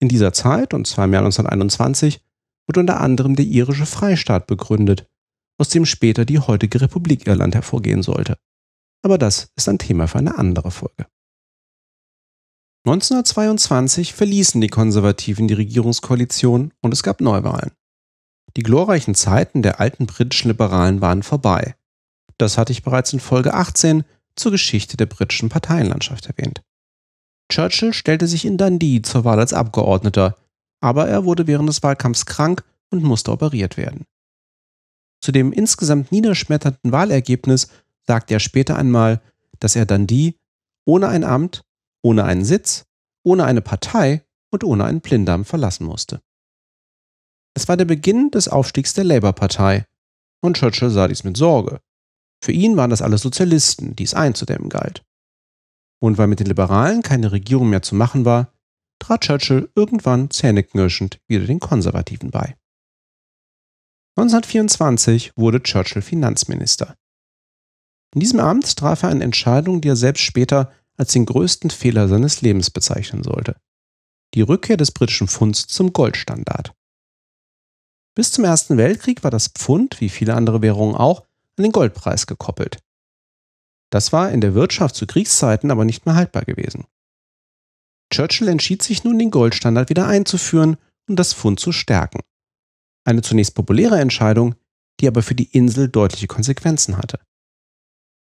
In 0.00 0.08
dieser 0.08 0.32
Zeit, 0.32 0.74
und 0.74 0.86
zwar 0.86 1.06
im 1.06 1.12
Jahr 1.12 1.24
1921, 1.24 2.20
wurde 2.68 2.80
unter 2.80 3.00
anderem 3.00 3.36
der 3.36 3.46
irische 3.46 3.86
Freistaat 3.86 4.46
begründet, 4.46 5.08
aus 5.58 5.68
dem 5.68 5.86
später 5.86 6.24
die 6.24 6.38
heutige 6.38 6.80
Republik 6.80 7.26
Irland 7.26 7.54
hervorgehen 7.54 8.02
sollte. 8.02 8.38
Aber 9.02 9.18
das 9.18 9.52
ist 9.56 9.68
ein 9.68 9.78
Thema 9.78 10.08
für 10.08 10.18
eine 10.18 10.36
andere 10.38 10.70
Folge. 10.70 11.06
1922 12.86 14.14
verließen 14.14 14.60
die 14.60 14.68
Konservativen 14.68 15.48
die 15.48 15.54
Regierungskoalition 15.54 16.72
und 16.80 16.92
es 16.92 17.02
gab 17.02 17.20
Neuwahlen. 17.20 17.72
Die 18.56 18.62
glorreichen 18.62 19.14
Zeiten 19.14 19.62
der 19.62 19.80
alten 19.80 20.06
britischen 20.06 20.48
Liberalen 20.48 21.00
waren 21.00 21.22
vorbei. 21.22 21.74
Das 22.38 22.58
hatte 22.58 22.72
ich 22.72 22.82
bereits 22.82 23.12
in 23.12 23.20
Folge 23.20 23.54
18 23.54 24.04
zur 24.36 24.52
Geschichte 24.52 24.96
der 24.96 25.06
britischen 25.06 25.48
Parteienlandschaft 25.48 26.26
erwähnt. 26.26 26.62
Churchill 27.50 27.92
stellte 27.92 28.26
sich 28.26 28.44
in 28.44 28.58
Dundee 28.58 29.02
zur 29.02 29.24
Wahl 29.24 29.40
als 29.40 29.52
Abgeordneter, 29.52 30.36
aber 30.80 31.08
er 31.08 31.24
wurde 31.24 31.46
während 31.46 31.68
des 31.68 31.82
Wahlkampfs 31.82 32.26
krank 32.26 32.64
und 32.90 33.02
musste 33.02 33.32
operiert 33.32 33.76
werden. 33.76 34.04
Zu 35.20 35.32
dem 35.32 35.52
insgesamt 35.52 36.12
niederschmetternden 36.12 36.92
Wahlergebnis 36.92 37.68
sagte 38.06 38.34
er 38.34 38.40
später 38.40 38.76
einmal, 38.76 39.20
dass 39.58 39.76
er 39.76 39.86
Dundee 39.86 40.38
ohne 40.84 41.08
ein 41.08 41.24
Amt, 41.24 41.64
ohne 42.02 42.24
einen 42.24 42.44
Sitz, 42.44 42.86
ohne 43.24 43.44
eine 43.44 43.60
Partei 43.60 44.24
und 44.50 44.62
ohne 44.64 44.84
einen 44.84 45.00
Blinddarm 45.00 45.44
verlassen 45.44 45.84
musste. 45.84 46.20
Es 47.54 47.68
war 47.68 47.76
der 47.76 47.86
Beginn 47.86 48.30
des 48.30 48.48
Aufstiegs 48.48 48.94
der 48.94 49.04
Labour-Partei 49.04 49.86
und 50.42 50.56
Churchill 50.56 50.90
sah 50.90 51.08
dies 51.08 51.24
mit 51.24 51.36
Sorge. 51.36 51.80
Für 52.42 52.52
ihn 52.52 52.76
waren 52.76 52.90
das 52.90 53.02
alles 53.02 53.22
Sozialisten, 53.22 53.96
die 53.96 54.04
es 54.04 54.14
einzudämmen 54.14 54.68
galt. 54.68 55.04
Und 55.98 56.18
weil 56.18 56.26
mit 56.26 56.38
den 56.38 56.46
Liberalen 56.46 57.02
keine 57.02 57.32
Regierung 57.32 57.70
mehr 57.70 57.82
zu 57.82 57.94
machen 57.94 58.24
war, 58.24 58.52
trat 58.98 59.22
Churchill 59.22 59.70
irgendwann 59.74 60.30
zähneknirschend 60.30 61.18
wieder 61.26 61.46
den 61.46 61.60
Konservativen 61.60 62.30
bei. 62.30 62.56
1924 64.18 65.32
wurde 65.36 65.62
Churchill 65.62 66.00
Finanzminister. 66.00 66.96
In 68.14 68.20
diesem 68.20 68.40
Amt 68.40 68.74
traf 68.76 69.02
er 69.02 69.10
eine 69.10 69.22
Entscheidung, 69.22 69.82
die 69.82 69.88
er 69.88 69.96
selbst 69.96 70.22
später 70.22 70.72
als 70.96 71.12
den 71.12 71.26
größten 71.26 71.68
Fehler 71.68 72.08
seines 72.08 72.40
Lebens 72.40 72.70
bezeichnen 72.70 73.22
sollte. 73.22 73.56
Die 74.32 74.40
Rückkehr 74.40 74.78
des 74.78 74.90
britischen 74.90 75.28
Pfunds 75.28 75.66
zum 75.66 75.92
Goldstandard. 75.92 76.72
Bis 78.14 78.32
zum 78.32 78.44
Ersten 78.44 78.78
Weltkrieg 78.78 79.22
war 79.22 79.30
das 79.30 79.48
Pfund, 79.48 80.00
wie 80.00 80.08
viele 80.08 80.34
andere 80.34 80.62
Währungen 80.62 80.96
auch, 80.96 81.20
an 81.58 81.64
den 81.64 81.72
Goldpreis 81.72 82.26
gekoppelt. 82.26 82.78
Das 83.90 84.14
war 84.14 84.32
in 84.32 84.40
der 84.40 84.54
Wirtschaft 84.54 84.94
zu 84.94 85.06
Kriegszeiten 85.06 85.70
aber 85.70 85.84
nicht 85.84 86.06
mehr 86.06 86.14
haltbar 86.14 86.46
gewesen. 86.46 86.86
Churchill 88.10 88.48
entschied 88.48 88.82
sich 88.82 89.04
nun, 89.04 89.18
den 89.18 89.30
Goldstandard 89.30 89.90
wieder 89.90 90.06
einzuführen 90.06 90.78
und 91.06 91.16
das 91.16 91.34
Pfund 91.34 91.60
zu 91.60 91.72
stärken. 91.72 92.20
Eine 93.06 93.22
zunächst 93.22 93.54
populäre 93.54 94.00
Entscheidung, 94.00 94.56
die 95.00 95.06
aber 95.06 95.22
für 95.22 95.36
die 95.36 95.44
Insel 95.44 95.88
deutliche 95.88 96.26
Konsequenzen 96.26 96.98
hatte. 96.98 97.20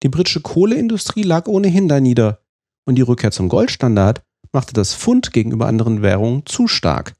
Die 0.02 0.10
britische 0.10 0.42
Kohleindustrie 0.42 1.22
lag 1.22 1.46
ohnehin 1.46 1.88
da 1.88 2.00
nieder 2.00 2.42
und 2.84 2.96
die 2.96 3.02
Rückkehr 3.02 3.30
zum 3.30 3.48
Goldstandard 3.48 4.22
machte 4.52 4.74
das 4.74 4.94
Pfund 4.94 5.32
gegenüber 5.32 5.66
anderen 5.66 6.02
Währungen 6.02 6.44
zu 6.44 6.68
stark, 6.68 7.14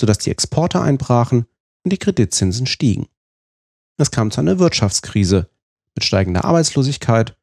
sodass 0.00 0.18
die 0.18 0.30
Exporte 0.30 0.80
einbrachen 0.80 1.46
und 1.84 1.92
die 1.92 1.98
Kreditzinsen 1.98 2.66
stiegen. 2.66 3.08
Es 3.98 4.12
kam 4.12 4.30
zu 4.30 4.40
einer 4.40 4.60
Wirtschaftskrise 4.60 5.50
mit 5.96 6.04
steigender 6.04 6.44
Arbeitslosigkeit 6.44 7.36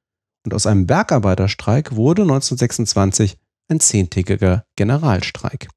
und 0.45 0.53
aus 0.53 0.65
einem 0.65 0.87
Bergarbeiterstreik 0.87 1.97
wurde 1.97 2.21
1926 2.21 3.37
ein 3.67 3.81
zehntägiger 3.81 4.65
Generalstreik. 4.77 5.67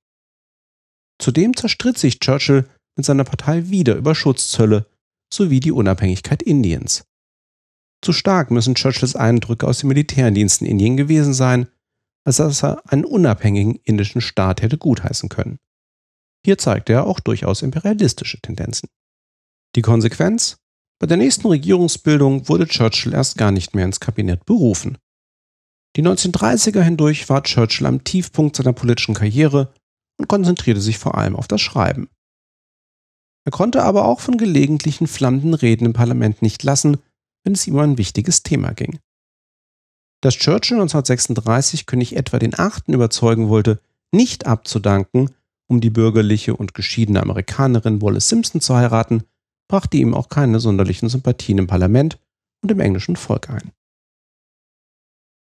Zudem 1.18 1.56
zerstritt 1.56 1.98
sich 1.98 2.20
Churchill 2.20 2.68
mit 2.96 3.06
seiner 3.06 3.24
Partei 3.24 3.68
wieder 3.68 3.96
über 3.96 4.14
Schutzzölle 4.14 4.86
sowie 5.32 5.60
die 5.60 5.72
Unabhängigkeit 5.72 6.42
Indiens. 6.42 7.04
Zu 8.02 8.12
stark 8.12 8.50
müssen 8.50 8.74
Churchills 8.74 9.14
Eindrücke 9.14 9.66
aus 9.66 9.80
dem 9.80 9.88
Militärdienst 9.88 10.62
in 10.62 10.66
Indien 10.66 10.96
gewesen 10.96 11.34
sein, 11.34 11.68
als 12.24 12.36
dass 12.36 12.62
er 12.62 12.82
einen 12.90 13.04
unabhängigen 13.04 13.76
indischen 13.84 14.20
Staat 14.20 14.62
hätte 14.62 14.78
gutheißen 14.78 15.28
können. 15.28 15.58
Hier 16.44 16.58
zeigte 16.58 16.94
er 16.94 17.06
auch 17.06 17.20
durchaus 17.20 17.62
imperialistische 17.62 18.40
Tendenzen. 18.40 18.88
Die 19.76 19.82
Konsequenz? 19.82 20.56
Bei 20.98 21.06
der 21.06 21.16
nächsten 21.16 21.46
Regierungsbildung 21.46 22.48
wurde 22.48 22.66
Churchill 22.66 23.14
erst 23.14 23.38
gar 23.38 23.52
nicht 23.52 23.74
mehr 23.74 23.84
ins 23.84 24.00
Kabinett 24.00 24.44
berufen. 24.44 24.98
Die 25.96 26.02
1930er 26.02 26.82
hindurch 26.82 27.28
war 27.28 27.42
Churchill 27.42 27.86
am 27.86 28.04
Tiefpunkt 28.04 28.56
seiner 28.56 28.72
politischen 28.72 29.14
Karriere 29.14 29.72
und 30.18 30.28
konzentrierte 30.28 30.80
sich 30.80 30.98
vor 30.98 31.16
allem 31.16 31.36
auf 31.36 31.48
das 31.48 31.60
Schreiben. 31.60 32.08
Er 33.44 33.52
konnte 33.52 33.82
aber 33.82 34.04
auch 34.04 34.20
von 34.20 34.36
gelegentlichen 34.36 35.06
flammenden 35.06 35.54
Reden 35.54 35.86
im 35.86 35.92
Parlament 35.92 36.42
nicht 36.42 36.62
lassen, 36.62 36.98
wenn 37.42 37.54
es 37.54 37.66
ihm 37.66 37.74
um 37.74 37.80
ein 37.80 37.98
wichtiges 37.98 38.42
Thema 38.42 38.72
ging. 38.72 38.98
Dass 40.22 40.34
Churchill 40.34 40.76
1936 40.76 41.86
König 41.86 42.16
Edward 42.16 42.42
VIII. 42.42 42.94
überzeugen 42.94 43.48
wollte, 43.48 43.80
nicht 44.12 44.46
abzudanken, 44.46 45.30
um 45.68 45.80
die 45.80 45.90
bürgerliche 45.90 46.54
und 46.54 46.74
geschiedene 46.74 47.22
Amerikanerin 47.22 48.02
Wallace 48.02 48.28
Simpson 48.28 48.60
zu 48.60 48.74
heiraten, 48.74 49.22
brachte 49.68 49.96
ihm 49.96 50.14
auch 50.14 50.28
keine 50.28 50.60
sonderlichen 50.60 51.08
Sympathien 51.08 51.58
im 51.58 51.66
Parlament 51.66 52.18
und 52.62 52.70
im 52.70 52.80
englischen 52.80 53.16
Volk 53.16 53.48
ein. 53.48 53.72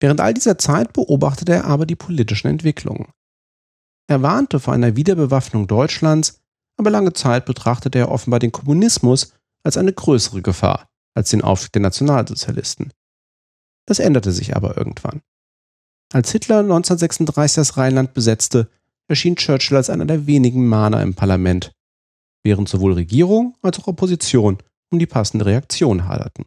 Während 0.00 0.21
all 0.21 0.35
dieser 0.35 0.59
Zeit 0.59 0.93
beobachtete 0.93 1.52
er 1.52 1.64
aber 1.66 1.87
die 1.87 1.97
politischen 1.97 2.49
Entwicklungen. 2.49 3.09
Er 4.09 4.23
warnte 4.23 4.61
vor 4.61 4.75
einer 4.75 4.97
Wiederbewaffnung 4.97 5.66
Deutschlands, 5.66 6.40
aber 6.76 6.90
lange 6.90 7.12
Zeit 7.12 7.47
betrachtete 7.47 7.99
er 7.99 8.11
offenbar 8.11 8.40
den 8.40 8.52
Kommunismus 8.52 9.33
als 9.62 9.76
eine 9.76 9.92
größere 9.92 10.42
Gefahr 10.42 10.88
als 11.14 11.30
den 11.30 11.42
Aufstieg 11.42 11.73
der 11.73 11.83
Nationalsozialisten. 11.83 12.92
Das 13.87 13.99
änderte 13.99 14.33
sich 14.33 14.54
aber 14.54 14.76
irgendwann. 14.76 15.23
Als 16.12 16.30
Hitler 16.30 16.61
1936 16.61 17.56
das 17.56 17.76
Rheinland 17.76 18.14
besetzte, 18.14 18.68
erschien 19.09 19.37
Churchill 19.37 19.76
als 19.76 19.90
einer 19.90 20.04
der 20.04 20.26
wenigen 20.26 20.68
Mahner 20.68 21.02
im 21.02 21.14
Parlament, 21.14 21.73
während 22.45 22.68
sowohl 22.68 22.92
Regierung 22.92 23.56
als 23.62 23.78
auch 23.78 23.87
Opposition 23.87 24.59
um 24.90 24.99
die 24.99 25.06
passende 25.06 25.47
Reaktion 25.47 26.06
haderten. 26.06 26.45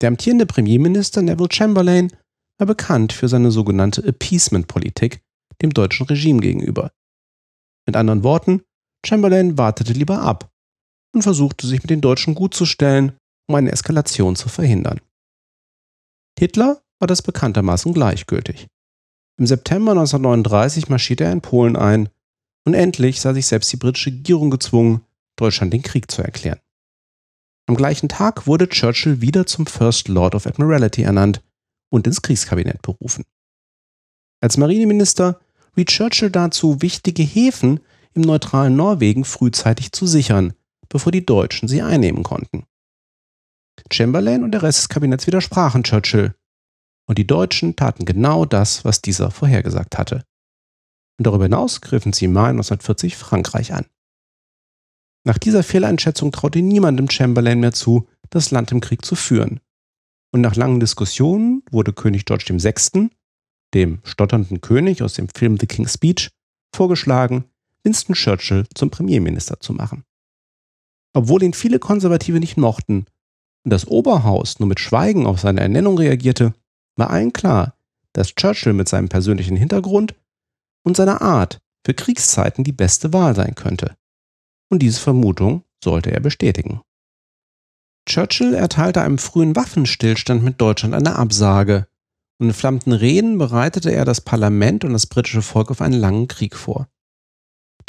Der 0.00 0.08
amtierende 0.08 0.46
Premierminister 0.46 1.22
Neville 1.22 1.48
Chamberlain 1.52 2.12
war 2.58 2.66
bekannt 2.66 3.12
für 3.12 3.28
seine 3.28 3.50
sogenannte 3.50 4.02
Appeasement-Politik 4.02 5.22
dem 5.62 5.72
deutschen 5.72 6.06
Regime 6.06 6.40
gegenüber. 6.40 6.92
Mit 7.86 7.96
anderen 7.96 8.22
Worten, 8.22 8.62
Chamberlain 9.04 9.56
wartete 9.58 9.92
lieber 9.92 10.22
ab 10.22 10.50
und 11.14 11.22
versuchte 11.22 11.66
sich 11.66 11.82
mit 11.82 11.90
den 11.90 12.00
Deutschen 12.00 12.34
gutzustellen, 12.34 13.16
um 13.48 13.54
eine 13.54 13.72
Eskalation 13.72 14.36
zu 14.36 14.48
verhindern. 14.48 15.00
Hitler 16.38 16.82
war 16.98 17.08
das 17.08 17.22
bekanntermaßen 17.22 17.92
gleichgültig. 17.92 18.68
Im 19.38 19.46
September 19.46 19.92
1939 19.92 20.88
marschierte 20.88 21.24
er 21.24 21.32
in 21.32 21.40
Polen 21.40 21.76
ein 21.76 22.08
und 22.64 22.74
endlich 22.74 23.20
sah 23.20 23.32
sich 23.32 23.46
selbst 23.46 23.72
die 23.72 23.78
britische 23.78 24.10
Regierung 24.10 24.50
gezwungen, 24.50 25.00
Deutschland 25.36 25.72
den 25.72 25.82
Krieg 25.82 26.10
zu 26.10 26.22
erklären. 26.22 26.60
Am 27.66 27.74
gleichen 27.74 28.08
Tag 28.08 28.46
wurde 28.46 28.68
Churchill 28.68 29.20
wieder 29.20 29.46
zum 29.46 29.66
First 29.66 30.08
Lord 30.08 30.34
of 30.34 30.46
Admiralty 30.46 31.02
ernannt 31.02 31.42
und 31.88 32.06
ins 32.06 32.20
Kriegskabinett 32.20 32.82
berufen. 32.82 33.24
Als 34.40 34.56
Marineminister 34.56 35.40
riet 35.76 35.88
Churchill 35.88 36.30
dazu, 36.30 36.82
wichtige 36.82 37.22
Häfen 37.22 37.80
im 38.14 38.22
neutralen 38.22 38.76
Norwegen 38.76 39.24
frühzeitig 39.24 39.92
zu 39.92 40.06
sichern, 40.06 40.54
bevor 40.88 41.12
die 41.12 41.24
Deutschen 41.24 41.68
sie 41.68 41.82
einnehmen 41.82 42.22
konnten. 42.22 42.64
Chamberlain 43.92 44.44
und 44.44 44.52
der 44.52 44.62
Rest 44.62 44.78
des 44.78 44.88
Kabinetts 44.88 45.26
widersprachen 45.26 45.82
Churchill, 45.82 46.34
und 47.08 47.18
die 47.18 47.26
Deutschen 47.26 47.74
taten 47.74 48.04
genau 48.04 48.44
das, 48.44 48.84
was 48.84 49.02
dieser 49.02 49.32
vorhergesagt 49.32 49.98
hatte. 49.98 50.24
Und 51.18 51.26
darüber 51.26 51.44
hinaus 51.44 51.80
griffen 51.80 52.12
sie 52.12 52.26
im 52.26 52.32
Mai 52.32 52.50
1940 52.50 53.16
Frankreich 53.16 53.74
an. 53.74 53.86
Nach 55.26 55.36
dieser 55.36 55.62
Fehleinschätzung 55.62 56.32
traute 56.32 56.62
niemandem 56.62 57.10
Chamberlain 57.10 57.60
mehr 57.60 57.72
zu, 57.72 58.08
das 58.30 58.52
Land 58.52 58.70
im 58.72 58.80
Krieg 58.80 59.04
zu 59.04 59.16
führen. 59.16 59.60
Und 60.32 60.40
nach 60.40 60.54
langen 60.54 60.78
Diskussionen 60.80 61.64
wurde 61.70 61.92
König 61.92 62.24
George 62.26 62.46
VI., 62.48 63.10
dem 63.74 64.00
stotternden 64.04 64.60
König 64.60 65.02
aus 65.02 65.14
dem 65.14 65.28
Film 65.28 65.58
The 65.58 65.66
King's 65.66 65.94
Speech, 65.94 66.30
vorgeschlagen, 66.74 67.49
Winston 67.84 68.14
Churchill 68.14 68.66
zum 68.74 68.90
Premierminister 68.90 69.60
zu 69.60 69.72
machen. 69.72 70.04
Obwohl 71.12 71.42
ihn 71.42 71.54
viele 71.54 71.78
Konservative 71.78 72.38
nicht 72.38 72.56
mochten 72.56 73.06
und 73.64 73.72
das 73.72 73.86
Oberhaus 73.86 74.58
nur 74.58 74.68
mit 74.68 74.80
Schweigen 74.80 75.26
auf 75.26 75.40
seine 75.40 75.60
Ernennung 75.60 75.98
reagierte, 75.98 76.54
war 76.96 77.10
allen 77.10 77.32
klar, 77.32 77.74
dass 78.12 78.34
Churchill 78.34 78.72
mit 78.72 78.88
seinem 78.88 79.08
persönlichen 79.08 79.56
Hintergrund 79.56 80.14
und 80.84 80.96
seiner 80.96 81.22
Art 81.22 81.60
für 81.84 81.94
Kriegszeiten 81.94 82.64
die 82.64 82.72
beste 82.72 83.12
Wahl 83.12 83.34
sein 83.34 83.54
könnte. 83.54 83.96
Und 84.70 84.80
diese 84.80 85.00
Vermutung 85.00 85.64
sollte 85.82 86.12
er 86.12 86.20
bestätigen. 86.20 86.82
Churchill 88.06 88.54
erteilte 88.54 89.02
einem 89.02 89.18
frühen 89.18 89.56
Waffenstillstand 89.56 90.42
mit 90.42 90.60
Deutschland 90.60 90.94
eine 90.94 91.16
Absage 91.16 91.86
und 92.38 92.48
in 92.48 92.54
flammenden 92.54 92.92
Reden 92.92 93.38
bereitete 93.38 93.90
er 93.90 94.04
das 94.04 94.20
Parlament 94.20 94.84
und 94.84 94.92
das 94.92 95.06
britische 95.06 95.42
Volk 95.42 95.70
auf 95.70 95.80
einen 95.80 95.98
langen 96.00 96.26
Krieg 96.26 96.56
vor. 96.56 96.88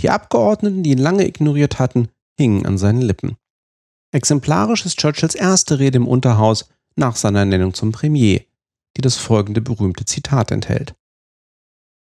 Die 0.01 0.09
Abgeordneten, 0.09 0.83
die 0.83 0.91
ihn 0.91 0.97
lange 0.97 1.27
ignoriert 1.27 1.79
hatten, 1.79 2.09
hingen 2.37 2.65
an 2.65 2.77
seinen 2.77 3.01
Lippen. 3.01 3.37
Exemplarisch 4.13 4.85
ist 4.85 4.99
Churchills 4.99 5.35
erste 5.35 5.79
Rede 5.79 5.97
im 5.97 6.07
Unterhaus 6.07 6.69
nach 6.95 7.15
seiner 7.15 7.39
Ernennung 7.39 7.73
zum 7.73 7.91
Premier, 7.91 8.43
die 8.97 9.01
das 9.01 9.17
folgende 9.17 9.61
berühmte 9.61 10.05
Zitat 10.05 10.51
enthält. 10.51 10.95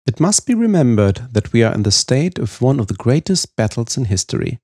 It 0.07 0.19
must 0.19 0.45
be 0.45 0.53
remembered 0.53 1.29
that 1.33 1.53
we 1.53 1.65
are 1.65 1.75
in 1.75 1.83
the 1.83 1.91
state 1.91 2.41
of 2.41 2.61
one 2.61 2.81
of 2.81 2.87
the 2.87 2.95
greatest 2.95 3.55
battles 3.55 3.97
in 3.97 4.05
history. 4.05 4.59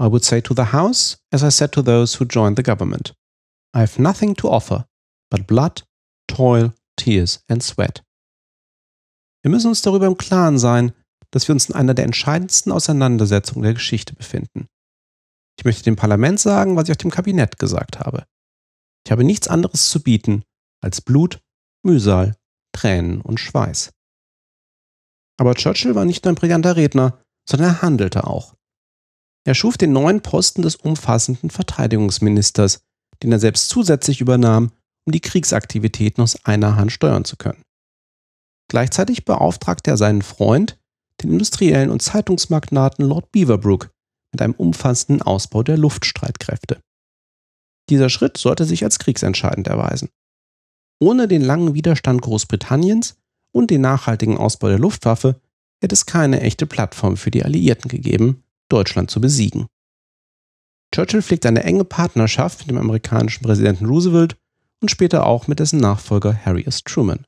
I 0.00 0.06
would 0.06 0.24
say 0.24 0.40
to 0.40 0.54
the 0.54 0.72
House, 0.72 1.18
as 1.30 1.42
I 1.42 1.50
said 1.50 1.72
to 1.72 1.82
those 1.82 2.18
who 2.18 2.24
joined 2.24 2.56
the 2.56 2.62
government, 2.62 3.12
I 3.74 3.80
have 3.80 4.00
nothing 4.00 4.34
to 4.36 4.48
offer 4.48 4.86
but 5.30 5.46
blood, 5.46 5.82
toil, 6.26 6.72
tears 6.96 7.44
and 7.48 7.62
sweat. 7.62 8.02
Wir 9.42 9.50
müssen 9.50 9.68
uns 9.68 9.82
darüber 9.82 10.06
im 10.06 10.16
Klaren 10.16 10.58
sein, 10.58 10.92
dass 11.32 11.48
wir 11.48 11.54
uns 11.54 11.68
in 11.68 11.74
einer 11.74 11.94
der 11.94 12.04
entscheidendsten 12.04 12.70
Auseinandersetzungen 12.70 13.64
der 13.64 13.74
Geschichte 13.74 14.14
befinden. 14.14 14.68
Ich 15.58 15.64
möchte 15.64 15.82
dem 15.82 15.96
Parlament 15.96 16.40
sagen, 16.40 16.76
was 16.76 16.88
ich 16.88 16.92
auch 16.92 16.96
dem 16.96 17.10
Kabinett 17.10 17.58
gesagt 17.58 17.98
habe. 17.98 18.24
Ich 19.04 19.10
habe 19.10 19.24
nichts 19.24 19.48
anderes 19.48 19.88
zu 19.88 20.02
bieten 20.02 20.44
als 20.82 21.00
Blut, 21.00 21.40
Mühsal, 21.84 22.36
Tränen 22.72 23.20
und 23.20 23.40
Schweiß. 23.40 23.92
Aber 25.38 25.54
Churchill 25.54 25.94
war 25.94 26.04
nicht 26.04 26.24
nur 26.24 26.32
ein 26.32 26.36
brillanter 26.36 26.76
Redner, 26.76 27.20
sondern 27.48 27.70
er 27.70 27.82
handelte 27.82 28.26
auch. 28.26 28.54
Er 29.44 29.54
schuf 29.54 29.76
den 29.76 29.92
neuen 29.92 30.22
Posten 30.22 30.62
des 30.62 30.76
umfassenden 30.76 31.50
Verteidigungsministers, 31.50 32.80
den 33.22 33.32
er 33.32 33.38
selbst 33.38 33.68
zusätzlich 33.68 34.20
übernahm, 34.20 34.72
um 35.04 35.12
die 35.12 35.20
Kriegsaktivitäten 35.20 36.22
aus 36.22 36.44
einer 36.44 36.76
Hand 36.76 36.92
steuern 36.92 37.24
zu 37.24 37.36
können. 37.36 37.62
Gleichzeitig 38.68 39.24
beauftragte 39.24 39.90
er 39.90 39.96
seinen 39.96 40.22
Freund, 40.22 40.78
den 41.22 41.32
Industriellen 41.32 41.90
und 41.90 42.02
Zeitungsmagnaten 42.02 43.04
Lord 43.04 43.30
Beaverbrook, 43.32 43.90
mit 44.32 44.42
einem 44.42 44.54
umfassenden 44.54 45.22
Ausbau 45.22 45.62
der 45.62 45.76
Luftstreitkräfte. 45.76 46.80
Dieser 47.90 48.08
Schritt 48.08 48.38
sollte 48.38 48.64
sich 48.64 48.84
als 48.84 48.98
kriegsentscheidend 48.98 49.66
erweisen. 49.66 50.08
Ohne 51.00 51.28
den 51.28 51.42
langen 51.42 51.74
Widerstand 51.74 52.22
Großbritanniens 52.22 53.16
und 53.52 53.70
den 53.70 53.80
nachhaltigen 53.80 54.38
Ausbau 54.38 54.68
der 54.68 54.78
Luftwaffe 54.78 55.40
hätte 55.82 55.94
es 55.94 56.06
keine 56.06 56.40
echte 56.40 56.66
Plattform 56.66 57.16
für 57.16 57.30
die 57.30 57.44
Alliierten 57.44 57.88
gegeben, 57.88 58.44
Deutschland 58.68 59.10
zu 59.10 59.20
besiegen. 59.20 59.66
Churchill 60.94 61.22
pflegte 61.22 61.48
eine 61.48 61.64
enge 61.64 61.84
Partnerschaft 61.84 62.60
mit 62.60 62.70
dem 62.70 62.78
amerikanischen 62.78 63.42
Präsidenten 63.42 63.86
Roosevelt 63.86 64.36
und 64.80 64.90
später 64.90 65.26
auch 65.26 65.48
mit 65.48 65.58
dessen 65.58 65.80
Nachfolger 65.80 66.44
Harry 66.44 66.62
S. 66.64 66.82
Truman. 66.84 67.24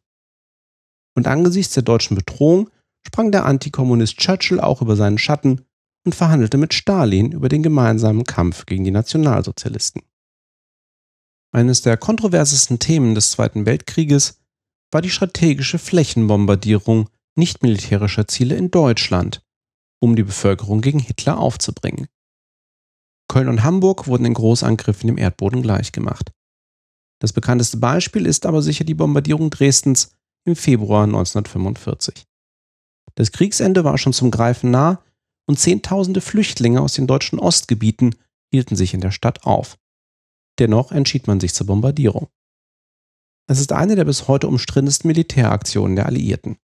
Und 1.17 1.27
angesichts 1.27 1.75
der 1.75 1.83
deutschen 1.83 2.17
Bedrohung 2.17 2.71
sprang 3.07 3.33
der 3.33 3.45
Antikommunist 3.45 4.19
Churchill 4.19 4.61
auch 4.61 4.83
über 4.83 4.97
seinen 4.97 5.19
Schatten 5.19 5.65
und 6.05 6.15
verhandelte 6.15 6.59
mit 6.59 6.75
Stalin 6.75 7.33
über 7.33 7.49
den 7.49 7.63
gemeinsamen 7.63 8.25
Kampf 8.25 8.67
gegen 8.67 8.85
die 8.85 8.91
Nationalsozialisten. 8.91 10.03
Eines 11.53 11.83
der 11.83 11.97
kontroversesten 11.97 12.79
Themen 12.79 13.15
des 13.15 13.31
Zweiten 13.31 13.65
Weltkrieges 13.67 14.41
war 14.91 15.03
die 15.03 15.11
strategische 15.11 15.79
Flächenbombardierung 15.79 17.09
nicht-militärischer 17.37 18.29
Ziele 18.29 18.57
in 18.57 18.71
Deutschland, 18.71 19.43
um 20.01 20.17
die 20.17 20.23
Bevölkerung 20.23 20.81
gegen 20.81 20.99
Hitler 20.99 21.39
aufzubringen. 21.39 22.09
Köln 23.29 23.49
und 23.49 23.63
Hamburg 23.63 24.07
wurden 24.07 24.27
in 24.27 24.35
Großangriffen 24.35 25.09
dem 25.09 25.19
Erdboden 25.19 25.63
gleichgemacht. 25.63 26.33
Das 27.21 27.33
bekannteste 27.33 27.79
Beispiel 27.79 28.27
ist 28.27 28.47
aber 28.47 28.61
sicher 28.61 28.85
die 28.85 28.95
Bombardierung 28.95 29.51
Dresdens 29.51 30.11
im 30.45 30.57
Februar 30.57 31.05
1945. 31.05 32.25
Das 33.15 33.33
Kriegsende 33.33 33.85
war 33.85 33.99
schon 33.99 34.13
zum 34.13 34.31
Greifen 34.31 34.71
nah 34.71 35.03
und 35.47 35.59
Zehntausende 35.59 36.21
Flüchtlinge 36.21 36.81
aus 36.81 36.95
den 36.95 37.07
deutschen 37.07 37.39
Ostgebieten 37.39 38.15
hielten 38.51 38.77
sich 38.77 38.95
in 38.95 39.01
der 39.01 39.11
Stadt 39.11 39.45
auf. 39.45 39.79
Dennoch 40.59 40.93
entschied 40.93 41.27
man 41.27 41.41
sich 41.41 41.55
zur 41.55 41.67
Bombardierung. 41.67 42.29
Es 43.47 43.61
ist 43.61 43.73
eine 43.73 43.95
der 43.95 44.05
bis 44.05 44.27
heute 44.29 44.49
umstrittensten 44.49 45.09
Militäraktionen 45.09 45.97
der 45.97 46.07
Alliierten. 46.07 46.57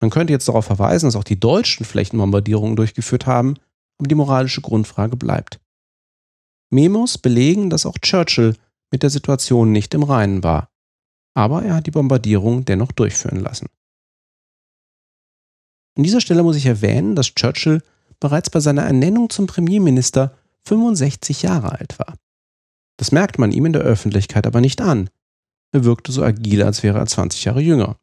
Man 0.00 0.10
könnte 0.10 0.32
jetzt 0.32 0.48
darauf 0.48 0.64
verweisen, 0.64 1.06
dass 1.06 1.16
auch 1.16 1.24
die 1.24 1.40
Deutschen 1.40 1.84
Flächenbombardierungen 1.84 2.76
durchgeführt 2.76 3.26
haben, 3.26 3.56
aber 3.98 4.08
die 4.08 4.14
moralische 4.14 4.60
Grundfrage 4.60 5.16
bleibt. 5.16 5.60
Memos 6.70 7.18
belegen, 7.18 7.70
dass 7.70 7.86
auch 7.86 7.98
Churchill 7.98 8.56
mit 8.90 9.02
der 9.02 9.10
Situation 9.10 9.72
nicht 9.72 9.94
im 9.94 10.02
Reinen 10.02 10.42
war, 10.42 10.70
aber 11.34 11.62
er 11.62 11.74
hat 11.74 11.86
die 11.86 11.92
Bombardierung 11.92 12.64
dennoch 12.64 12.92
durchführen 12.92 13.40
lassen. 13.40 13.68
An 15.96 16.02
dieser 16.02 16.20
Stelle 16.20 16.42
muss 16.42 16.56
ich 16.56 16.66
erwähnen, 16.66 17.16
dass 17.16 17.34
Churchill 17.34 17.82
bereits 18.20 18.50
bei 18.50 18.60
seiner 18.60 18.82
Ernennung 18.82 19.30
zum 19.30 19.46
Premierminister 19.46 20.36
65 20.64 21.42
Jahre 21.42 21.72
alt 21.72 21.98
war. 21.98 22.14
Das 22.98 23.12
merkt 23.12 23.38
man 23.38 23.52
ihm 23.52 23.66
in 23.66 23.72
der 23.72 23.82
Öffentlichkeit 23.82 24.46
aber 24.46 24.60
nicht 24.60 24.80
an, 24.80 25.10
er 25.72 25.84
wirkte 25.84 26.12
so 26.12 26.22
agil, 26.22 26.62
als 26.62 26.82
wäre 26.82 26.98
er 26.98 27.06
20 27.06 27.44
Jahre 27.44 27.60
jünger. 27.60 27.98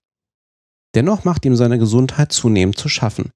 Dennoch 0.94 1.24
macht 1.24 1.44
ihm 1.46 1.56
seine 1.56 1.80
Gesundheit 1.80 2.32
zunehmend 2.32 2.78
zu 2.78 2.88
schaffen. 2.88 3.32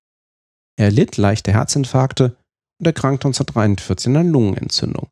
Er 0.77 0.91
litt 0.91 1.17
leichte 1.17 1.51
Herzinfarkte 1.51 2.37
und 2.79 2.85
erkrankte 2.85 3.27
1943 3.27 4.15
an 4.15 4.29
Lungenentzündung. 4.29 5.07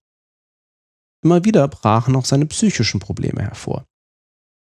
Immer 1.23 1.43
wieder 1.43 1.67
brachen 1.67 2.15
auch 2.15 2.25
seine 2.25 2.45
psychischen 2.45 2.99
Probleme 2.99 3.41
hervor. 3.41 3.85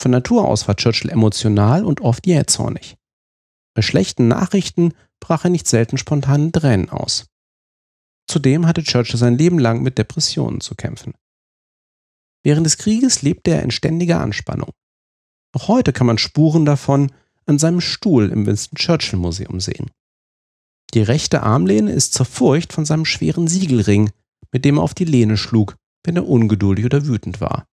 Von 0.01 0.09
Natur 0.09 0.47
aus 0.47 0.67
war 0.67 0.75
Churchill 0.75 1.11
emotional 1.11 1.85
und 1.85 2.01
oft 2.01 2.25
jähzornig. 2.25 2.97
Bei 3.77 3.83
schlechten 3.83 4.27
Nachrichten 4.27 4.95
brach 5.19 5.43
er 5.43 5.51
nicht 5.51 5.67
selten 5.67 5.99
spontanen 5.99 6.51
Tränen 6.51 6.89
aus. 6.89 7.27
Zudem 8.27 8.65
hatte 8.65 8.81
Churchill 8.81 9.19
sein 9.19 9.37
Leben 9.37 9.59
lang 9.59 9.83
mit 9.83 9.99
Depressionen 9.99 10.61
zu 10.61 10.73
kämpfen. 10.73 11.13
Während 12.41 12.65
des 12.65 12.79
Krieges 12.79 13.21
lebte 13.21 13.51
er 13.51 13.61
in 13.61 13.69
ständiger 13.69 14.19
Anspannung. 14.19 14.71
Auch 15.53 15.67
heute 15.67 15.93
kann 15.93 16.07
man 16.07 16.17
Spuren 16.17 16.65
davon 16.65 17.11
an 17.45 17.59
seinem 17.59 17.79
Stuhl 17.79 18.31
im 18.31 18.47
Winston 18.47 18.77
Churchill 18.77 19.19
Museum 19.19 19.59
sehen. 19.59 19.91
Die 20.95 21.03
rechte 21.03 21.43
Armlehne 21.43 21.91
ist 21.91 22.15
zerfurcht 22.15 22.73
von 22.73 22.83
seinem 22.83 23.05
schweren 23.05 23.47
Siegelring, 23.47 24.09
mit 24.51 24.65
dem 24.65 24.77
er 24.77 24.81
auf 24.81 24.95
die 24.95 25.05
Lehne 25.05 25.37
schlug, 25.37 25.75
wenn 26.03 26.15
er 26.15 26.27
ungeduldig 26.27 26.85
oder 26.85 27.05
wütend 27.05 27.41
war. 27.41 27.67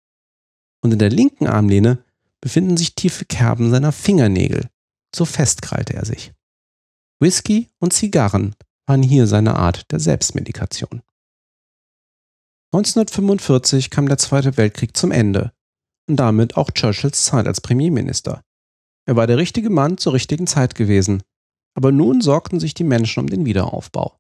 Und 0.83 0.93
in 0.93 0.99
der 0.99 1.09
linken 1.09 1.47
Armlehne 1.47 2.05
befinden 2.43 2.77
sich 2.77 2.95
tiefe 2.95 3.25
Kerben 3.25 3.71
seiner 3.71 3.91
Fingernägel, 3.91 4.69
so 5.15 5.25
fest 5.25 5.63
krallte 5.63 5.95
er 5.95 6.05
sich. 6.05 6.33
Whisky 7.21 7.71
und 7.79 7.93
Zigarren 7.93 8.55
waren 8.87 9.03
hier 9.03 9.27
seine 9.27 9.57
Art 9.57 9.91
der 9.93 10.01
Selbstmedikation. 10.01 11.03
1945 12.73 13.91
kam 13.91 14.09
der 14.09 14.19
Zweite 14.19 14.57
Weltkrieg 14.57 14.97
zum 14.97 15.13
Ende 15.13 15.53
und 16.09 16.17
damit 16.17 16.57
auch 16.57 16.71
Churchills 16.71 17.25
Zeit 17.25 17.47
als 17.47 17.61
Premierminister. 17.61 18.43
Er 19.07 19.17
war 19.17 19.27
der 19.27 19.39
richtige 19.39 19.71
Mann 19.71 19.97
zur 19.97 20.13
richtigen 20.13 20.47
Zeit 20.47 20.75
gewesen, 20.75 21.23
aber 21.75 21.93
nun 21.93 22.21
sorgten 22.21 22.61
sich 22.61 22.75
die 22.75 22.85
Menschen 22.85 23.21
um 23.21 23.29
den 23.29 23.45
Wiederaufbau. 23.45 24.19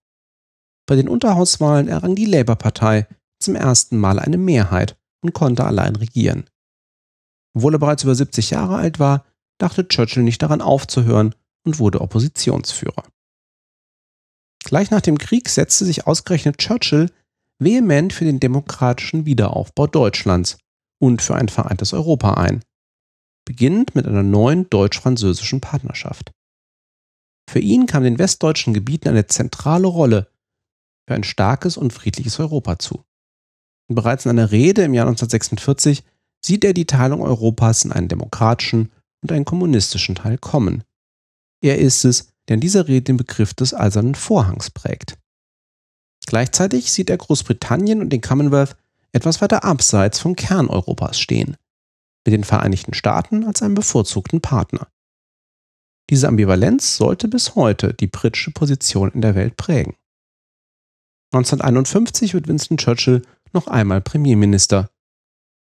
Bei 0.86 0.96
den 0.96 1.08
Unterhauswahlen 1.08 1.88
errang 1.88 2.14
die 2.14 2.26
Labour-Partei 2.26 3.06
zum 3.40 3.54
ersten 3.56 3.98
Mal 3.98 4.18
eine 4.18 4.38
Mehrheit 4.38 4.96
und 5.22 5.32
konnte 5.32 5.64
allein 5.64 5.96
regieren. 5.96 6.44
Obwohl 7.54 7.74
er 7.74 7.78
bereits 7.78 8.02
über 8.02 8.14
70 8.14 8.50
Jahre 8.50 8.76
alt 8.76 8.98
war, 8.98 9.24
dachte 9.64 9.88
Churchill 9.88 10.22
nicht 10.22 10.42
daran 10.42 10.60
aufzuhören 10.60 11.34
und 11.64 11.78
wurde 11.78 12.00
Oppositionsführer. 12.00 13.04
Gleich 14.64 14.90
nach 14.90 15.00
dem 15.00 15.18
Krieg 15.18 15.48
setzte 15.48 15.84
sich 15.84 16.06
ausgerechnet 16.06 16.58
Churchill 16.58 17.10
vehement 17.58 18.12
für 18.12 18.24
den 18.24 18.40
demokratischen 18.40 19.26
Wiederaufbau 19.26 19.86
Deutschlands 19.86 20.58
und 21.00 21.22
für 21.22 21.34
ein 21.34 21.48
vereintes 21.48 21.92
Europa 21.92 22.34
ein, 22.34 22.62
beginnend 23.44 23.94
mit 23.94 24.06
einer 24.06 24.22
neuen 24.22 24.68
deutsch-französischen 24.70 25.60
Partnerschaft. 25.60 26.32
Für 27.48 27.58
ihn 27.58 27.86
kam 27.86 28.02
den 28.04 28.18
westdeutschen 28.18 28.74
Gebieten 28.74 29.08
eine 29.08 29.26
zentrale 29.26 29.86
Rolle 29.86 30.30
für 31.06 31.14
ein 31.14 31.24
starkes 31.24 31.76
und 31.76 31.92
friedliches 31.92 32.40
Europa 32.40 32.78
zu. 32.78 33.04
Bereits 33.88 34.24
in 34.24 34.30
einer 34.30 34.50
Rede 34.50 34.82
im 34.82 34.94
Jahr 34.94 35.06
1946 35.06 36.04
sieht 36.44 36.64
er 36.64 36.72
die 36.72 36.86
Teilung 36.86 37.20
Europas 37.20 37.84
in 37.84 37.92
einen 37.92 38.08
demokratischen 38.08 38.90
und 39.24 39.32
einen 39.32 39.46
kommunistischen 39.46 40.14
Teil 40.14 40.38
kommen. 40.38 40.84
Er 41.62 41.78
ist 41.78 42.04
es, 42.04 42.28
der 42.46 42.54
in 42.54 42.60
dieser 42.60 42.86
Rede 42.86 43.06
den 43.06 43.16
Begriff 43.16 43.54
des 43.54 43.72
Eisernen 43.72 44.14
Vorhangs 44.14 44.70
prägt. 44.70 45.18
Gleichzeitig 46.26 46.92
sieht 46.92 47.08
er 47.08 47.16
Großbritannien 47.16 48.02
und 48.02 48.10
den 48.10 48.20
Commonwealth 48.20 48.76
etwas 49.12 49.40
weiter 49.40 49.64
abseits 49.64 50.18
vom 50.18 50.36
Kern 50.36 50.68
Europas 50.68 51.18
stehen, 51.18 51.56
mit 52.26 52.34
den 52.34 52.44
Vereinigten 52.44 52.92
Staaten 52.92 53.44
als 53.44 53.62
einem 53.62 53.74
bevorzugten 53.74 54.42
Partner. 54.42 54.88
Diese 56.10 56.28
Ambivalenz 56.28 56.98
sollte 56.98 57.26
bis 57.26 57.54
heute 57.54 57.94
die 57.94 58.08
britische 58.08 58.50
Position 58.50 59.10
in 59.12 59.22
der 59.22 59.34
Welt 59.34 59.56
prägen. 59.56 59.94
1951 61.32 62.34
wird 62.34 62.46
Winston 62.46 62.76
Churchill 62.76 63.22
noch 63.54 63.68
einmal 63.68 64.02
Premierminister. 64.02 64.90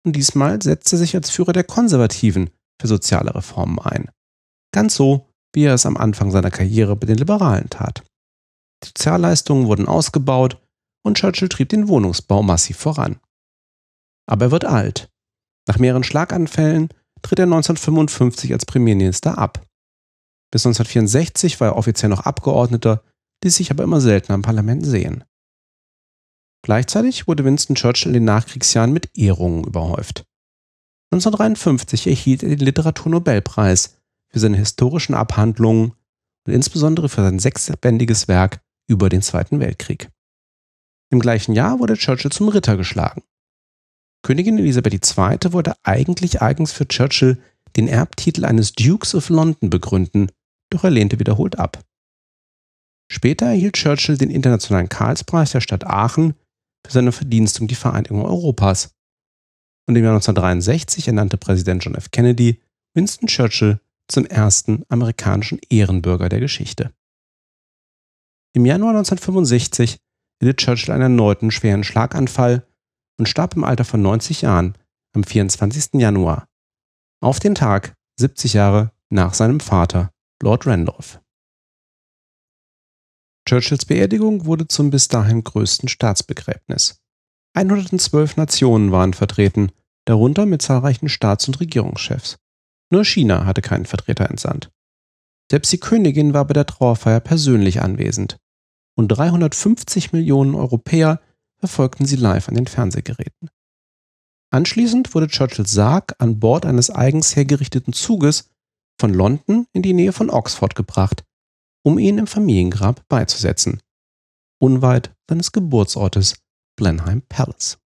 Und 0.06 0.16
diesmal 0.16 0.62
setzt 0.62 0.94
er 0.94 1.00
sich 1.00 1.16
als 1.16 1.32
Führer 1.32 1.52
der 1.52 1.64
Konservativen 1.64 2.52
für 2.80 2.88
soziale 2.88 3.34
Reformen 3.36 3.80
ein. 3.80 4.10
Ganz 4.74 4.96
so, 4.96 5.30
wie 5.54 5.63
er 5.63 5.74
es 5.74 5.86
am 5.86 5.98
Anfang 5.98 6.32
seiner 6.32 6.52
Karriere 6.52 6.96
bei 6.96 7.08
den 7.08 7.18
Liberalen 7.18 7.70
tat. 7.70 8.04
Die 8.84 8.88
Sozialleistungen 8.88 9.68
wurden 9.68 9.88
ausgebaut 9.88 10.62
und 11.04 11.18
Churchill 11.18 11.50
trieb 11.50 11.70
den 11.70 11.88
Wohnungsbau 11.88 12.44
massiv 12.44 12.78
voran. 12.78 13.20
Aber 14.28 14.46
er 14.46 14.52
wird 14.52 14.65
alt. 14.65 15.10
Nach 15.68 15.80
mehreren 15.80 16.04
Schlaganfällen 16.04 16.89
tritt 17.22 17.39
er 17.39 17.46
1955 17.46 18.54
als 18.54 18.65
Premierminister 18.65 19.38
ab. 19.38 19.65
Bis 20.52 20.65
1964 20.65 21.60
war 21.60 21.70
er 21.70 21.76
offiziell 21.78 22.10
noch 22.10 22.22
Abgeordneter, 22.22 23.04
ließ 23.44 23.56
sich 23.56 23.72
aber 23.72 23.84
immer 23.84 24.02
seltener 24.02 24.36
im 24.36 24.42
Parlament 24.42 24.86
sehen. 24.86 25.24
Gleichzeitig 26.63 27.28
wurde 27.28 27.46
Winston 27.46 27.76
Churchill 27.76 28.10
in 28.10 28.13
den 28.13 28.26
Nachkriegsjahren 28.26 28.92
mit 28.92 29.15
Ehrungen 29.18 29.63
überhäuft. 29.63 30.26
1953 31.12 32.08
erhielt 32.08 32.43
er 32.43 32.50
den 32.50 32.60
Literaturnobelpreis 32.60 33.98
für 34.30 34.39
seine 34.39 34.58
historischen 34.58 35.15
Abhandlungen 35.15 35.93
und 36.45 36.54
insbesondere 36.54 37.10
für 37.10 37.22
sein 37.22 37.39
sechsbändiges 37.39 38.28
Werk 38.28 38.62
über 38.88 39.10
den 39.10 39.22
Zweiten 39.22 39.60
Weltkrieg. 39.60 40.10
Im 41.12 41.19
gleichen 41.19 41.54
Jahr 41.54 41.80
wurde 41.80 41.95
Churchill 41.95 42.32
zum 42.32 42.50
Ritter 42.50 42.78
geschlagen. 42.78 43.24
Königin 44.22 44.60
Elisabeth 44.60 44.93
II. 44.93 45.54
wollte 45.54 45.76
eigentlich 45.84 46.41
eigens 46.41 46.72
für 46.72 46.88
Churchill 46.88 47.41
den 47.76 47.88
Erbtitel 47.88 48.45
eines 48.45 48.74
Dukes 48.74 49.15
of 49.15 49.30
London 49.30 49.69
begründen, 49.69 50.32
doch 50.69 50.84
er 50.84 50.91
lehnte 50.91 51.19
wiederholt 51.19 51.58
ab. 51.58 51.84
Später 53.12 53.48
erhielt 53.48 53.76
Churchill 53.76 54.17
den 54.17 54.30
Internationalen 54.30 54.89
Karlspreis 54.89 55.52
der 55.52 55.62
Stadt 55.62 55.86
Aachen 55.86 56.36
für 56.86 56.93
seine 56.93 57.12
Verdienste 57.12 57.62
um 57.62 57.67
die 57.67 57.76
Vereinigung 57.76 58.24
Europas. 58.24 58.95
Und 59.89 59.95
im 59.95 60.04
Jahr 60.04 60.13
1963 60.13 61.08
ernannte 61.08 61.38
Präsident 61.38 61.84
John 61.84 61.95
F. 61.95 62.12
Kennedy 62.12 62.62
Winston 62.93 63.28
Churchill 63.28 63.80
zum 64.08 64.23
ersten 64.28 64.84
amerikanischen 64.88 65.60
Ehrenbürger 65.67 66.30
der 66.30 66.39
Geschichte. 66.39 66.93
Im 68.54 68.67
Januar 68.67 68.91
1965 68.91 69.97
erlitt 70.39 70.58
Churchill 70.58 70.93
einen 70.93 71.02
erneuten 71.02 71.49
schweren 71.49 71.84
Schlaganfall 71.84 72.67
und 73.17 73.28
starb 73.28 73.56
im 73.56 73.63
Alter 73.63 73.84
von 73.84 73.99
90 74.04 74.43
Jahren 74.43 74.78
am 75.15 75.23
24. 75.23 75.99
Januar, 75.99 76.47
auf 77.19 77.39
den 77.39 77.56
Tag 77.56 77.95
70 78.19 78.54
Jahre 78.54 78.91
nach 79.10 79.34
seinem 79.34 79.60
Vater, 79.60 80.12
Lord 80.43 80.67
Randolph. 80.67 81.19
Churchills 83.47 83.86
Beerdigung 83.86 84.45
wurde 84.45 84.67
zum 84.67 84.91
bis 84.91 85.08
dahin 85.08 85.43
größten 85.43 85.89
Staatsbegräbnis. 85.89 87.02
112 87.56 88.38
Nationen 88.38 88.91
waren 88.91 89.15
vertreten, 89.15 89.71
darunter 90.10 90.48
mit 90.48 90.63
zahlreichen 90.63 91.08
Staats- 91.08 91.48
und 91.48 91.60
Regierungschefs. 91.60 92.38
Nur 92.91 93.06
China 93.06 93.45
hatte 93.45 93.62
keinen 93.62 93.86
Vertreter 93.86 94.28
entsandt. 94.28 94.72
Selbst 95.52 95.72
die 95.72 95.80
Königin 95.80 96.34
war 96.34 96.45
bei 96.45 96.54
der 96.54 96.65
Trauerfeier 96.65 97.19
persönlich 97.19 97.84
anwesend. 97.84 98.38
Und 98.98 99.10
350 99.10 100.12
Millionen 100.12 100.56
Europäer 100.56 101.22
verfolgten 101.60 102.06
sie 102.06 102.15
live 102.15 102.50
an 102.50 102.56
den 102.56 102.65
Fernsehgeräten. 102.65 103.52
Anschließend 104.52 105.13
wurde 105.13 105.28
Churchills 105.28 105.72
Sarg 105.72 106.15
an 106.17 106.39
Bord 106.39 106.65
eines 106.65 106.89
eigens 106.89 107.36
hergerichteten 107.36 107.93
Zuges 107.93 108.50
von 109.00 109.13
London 109.13 109.67
in 109.74 109.84
die 109.84 109.93
Nähe 109.93 110.12
von 110.12 110.32
Oxford 110.32 110.74
gebracht, 110.74 111.24
um 111.84 112.00
ihn 112.00 112.17
im 112.17 112.26
Familiengrab 112.26 113.08
beizusetzen, 113.10 113.80
unweit 114.60 115.13
seines 115.30 115.52
Geburtsortes 115.52 116.34
Blenheim 116.76 117.22
Palace. 117.30 117.78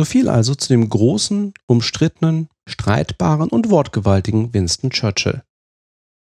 So 0.00 0.06
viel 0.06 0.30
also 0.30 0.54
zu 0.54 0.68
dem 0.68 0.88
großen, 0.88 1.52
umstrittenen, 1.66 2.48
streitbaren 2.66 3.50
und 3.50 3.68
wortgewaltigen 3.68 4.54
Winston 4.54 4.88
Churchill. 4.88 5.42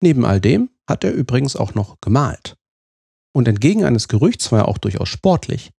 Neben 0.02 0.26
all 0.26 0.42
dem 0.42 0.72
hat 0.90 1.04
er 1.04 1.14
übrigens 1.14 1.56
auch 1.56 1.76
noch 1.76 2.02
gemalt. 2.02 2.58
Und 3.32 3.48
entgegen 3.48 3.86
eines 3.86 4.08
Gerüchts 4.08 4.52
war 4.52 4.62
er 4.62 4.68
auch 4.70 4.80
durchaus 4.80 5.10
sportlich. 5.10 5.70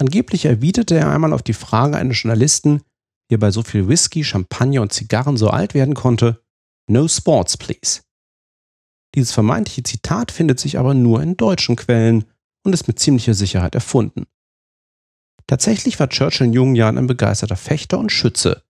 Angeblich 0.00 0.46
erwiderte 0.46 0.94
er 0.94 1.10
einmal 1.10 1.34
auf 1.34 1.42
die 1.42 1.52
Frage 1.52 1.98
eines 1.98 2.22
Journalisten, 2.22 2.80
wie 3.28 3.34
er 3.34 3.40
bei 3.40 3.50
so 3.50 3.62
viel 3.62 3.88
Whisky, 3.88 4.24
Champagner 4.24 4.80
und 4.80 4.94
Zigarren 4.94 5.36
so 5.36 5.50
alt 5.50 5.74
werden 5.74 5.92
konnte, 5.92 6.42
No 6.88 7.08
sports, 7.08 7.58
please. 7.58 8.00
Dieses 9.14 9.32
vermeintliche 9.32 9.82
Zitat 9.82 10.32
findet 10.32 10.58
sich 10.60 10.78
aber 10.78 10.94
nur 10.94 11.22
in 11.22 11.36
deutschen 11.36 11.76
Quellen 11.76 12.24
und 12.64 12.72
ist 12.72 12.88
mit 12.88 12.98
ziemlicher 12.98 13.34
Sicherheit 13.34 13.74
erfunden. 13.74 14.24
Tatsächlich 15.52 16.00
war 16.00 16.08
Churchill 16.08 16.46
in 16.46 16.54
jungen 16.54 16.76
Jahren 16.76 16.96
ein 16.96 17.06
begeisterter 17.06 17.56
Fechter 17.56 17.98
und 17.98 18.10
Schütze. 18.10 18.62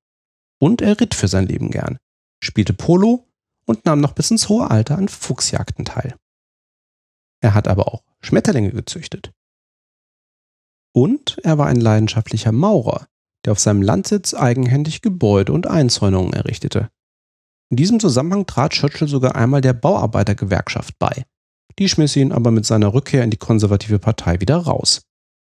Und 0.58 0.82
er 0.82 0.98
ritt 0.98 1.14
für 1.14 1.28
sein 1.28 1.46
Leben 1.46 1.70
gern, 1.70 1.98
spielte 2.42 2.72
Polo 2.72 3.28
und 3.66 3.86
nahm 3.86 4.00
noch 4.00 4.14
bis 4.14 4.32
ins 4.32 4.48
hohe 4.48 4.68
Alter 4.68 4.98
an 4.98 5.06
Fuchsjagden 5.06 5.84
teil. 5.84 6.16
Er 7.40 7.54
hat 7.54 7.68
aber 7.68 7.86
auch 7.94 8.02
Schmetterlinge 8.20 8.72
gezüchtet. 8.72 9.30
Und 10.92 11.38
er 11.44 11.56
war 11.56 11.68
ein 11.68 11.80
leidenschaftlicher 11.80 12.50
Maurer, 12.50 13.06
der 13.44 13.52
auf 13.52 13.60
seinem 13.60 13.82
Landsitz 13.82 14.34
eigenhändig 14.34 15.02
Gebäude 15.02 15.52
und 15.52 15.68
Einzäunungen 15.68 16.32
errichtete. 16.32 16.90
In 17.70 17.76
diesem 17.76 18.00
Zusammenhang 18.00 18.44
trat 18.44 18.72
Churchill 18.72 19.06
sogar 19.06 19.36
einmal 19.36 19.60
der 19.60 19.72
Bauarbeitergewerkschaft 19.72 20.98
bei. 20.98 21.26
Die 21.78 21.88
schmiss 21.88 22.16
ihn 22.16 22.32
aber 22.32 22.50
mit 22.50 22.66
seiner 22.66 22.92
Rückkehr 22.92 23.22
in 23.22 23.30
die 23.30 23.36
konservative 23.36 24.00
Partei 24.00 24.40
wieder 24.40 24.56
raus, 24.56 25.02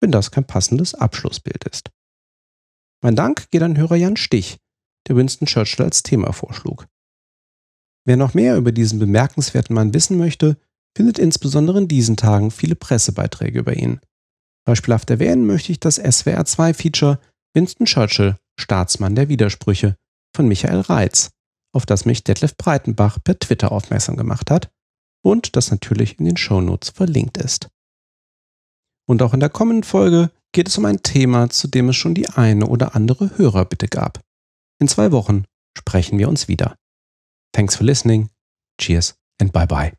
wenn 0.00 0.12
das 0.12 0.30
kein 0.30 0.46
passendes 0.46 0.94
Abschlussbild 0.94 1.64
ist. 1.64 1.90
Mein 3.02 3.16
Dank 3.16 3.50
geht 3.50 3.62
an 3.62 3.76
Hörer 3.76 3.96
Jan 3.96 4.16
Stich, 4.16 4.58
der 5.06 5.16
Winston 5.16 5.46
Churchill 5.46 5.84
als 5.84 6.02
Thema 6.02 6.32
vorschlug. 6.32 6.86
Wer 8.04 8.16
noch 8.16 8.34
mehr 8.34 8.56
über 8.56 8.72
diesen 8.72 8.98
bemerkenswerten 8.98 9.74
Mann 9.74 9.94
wissen 9.94 10.16
möchte, 10.18 10.56
findet 10.96 11.18
insbesondere 11.18 11.78
in 11.78 11.88
diesen 11.88 12.16
Tagen 12.16 12.50
viele 12.50 12.74
Pressebeiträge 12.74 13.60
über 13.60 13.76
ihn. 13.76 14.00
Beispielhaft 14.64 15.10
erwähnen 15.10 15.46
möchte 15.46 15.72
ich 15.72 15.80
das 15.80 16.00
SWR2-Feature 16.00 17.20
Winston 17.54 17.86
Churchill, 17.86 18.36
Staatsmann 18.58 19.14
der 19.14 19.28
Widersprüche 19.28 19.96
von 20.34 20.48
Michael 20.48 20.80
Reitz, 20.80 21.30
auf 21.72 21.86
das 21.86 22.04
mich 22.04 22.24
Detlef 22.24 22.56
Breitenbach 22.56 23.18
per 23.22 23.38
Twitter 23.38 23.72
aufmerksam 23.72 24.16
gemacht 24.16 24.50
hat 24.50 24.70
und 25.22 25.56
das 25.56 25.70
natürlich 25.70 26.18
in 26.18 26.24
den 26.24 26.36
Shownotes 26.36 26.90
verlinkt 26.90 27.38
ist. 27.38 27.68
Und 29.08 29.22
auch 29.22 29.32
in 29.32 29.40
der 29.40 29.48
kommenden 29.48 29.84
Folge 29.84 30.30
geht 30.52 30.68
es 30.68 30.76
um 30.76 30.84
ein 30.84 31.02
Thema, 31.02 31.48
zu 31.48 31.66
dem 31.66 31.88
es 31.88 31.96
schon 31.96 32.14
die 32.14 32.28
eine 32.28 32.66
oder 32.66 32.94
andere 32.94 33.38
Hörerbitte 33.38 33.88
gab. 33.88 34.20
In 34.80 34.88
zwei 34.88 35.12
Wochen 35.12 35.44
sprechen 35.76 36.18
wir 36.18 36.28
uns 36.28 36.48
wieder. 36.48 36.76
Thanks 37.52 37.76
for 37.76 37.86
listening. 37.86 38.28
Cheers 38.78 39.14
and 39.40 39.52
bye 39.52 39.66
bye. 39.66 39.92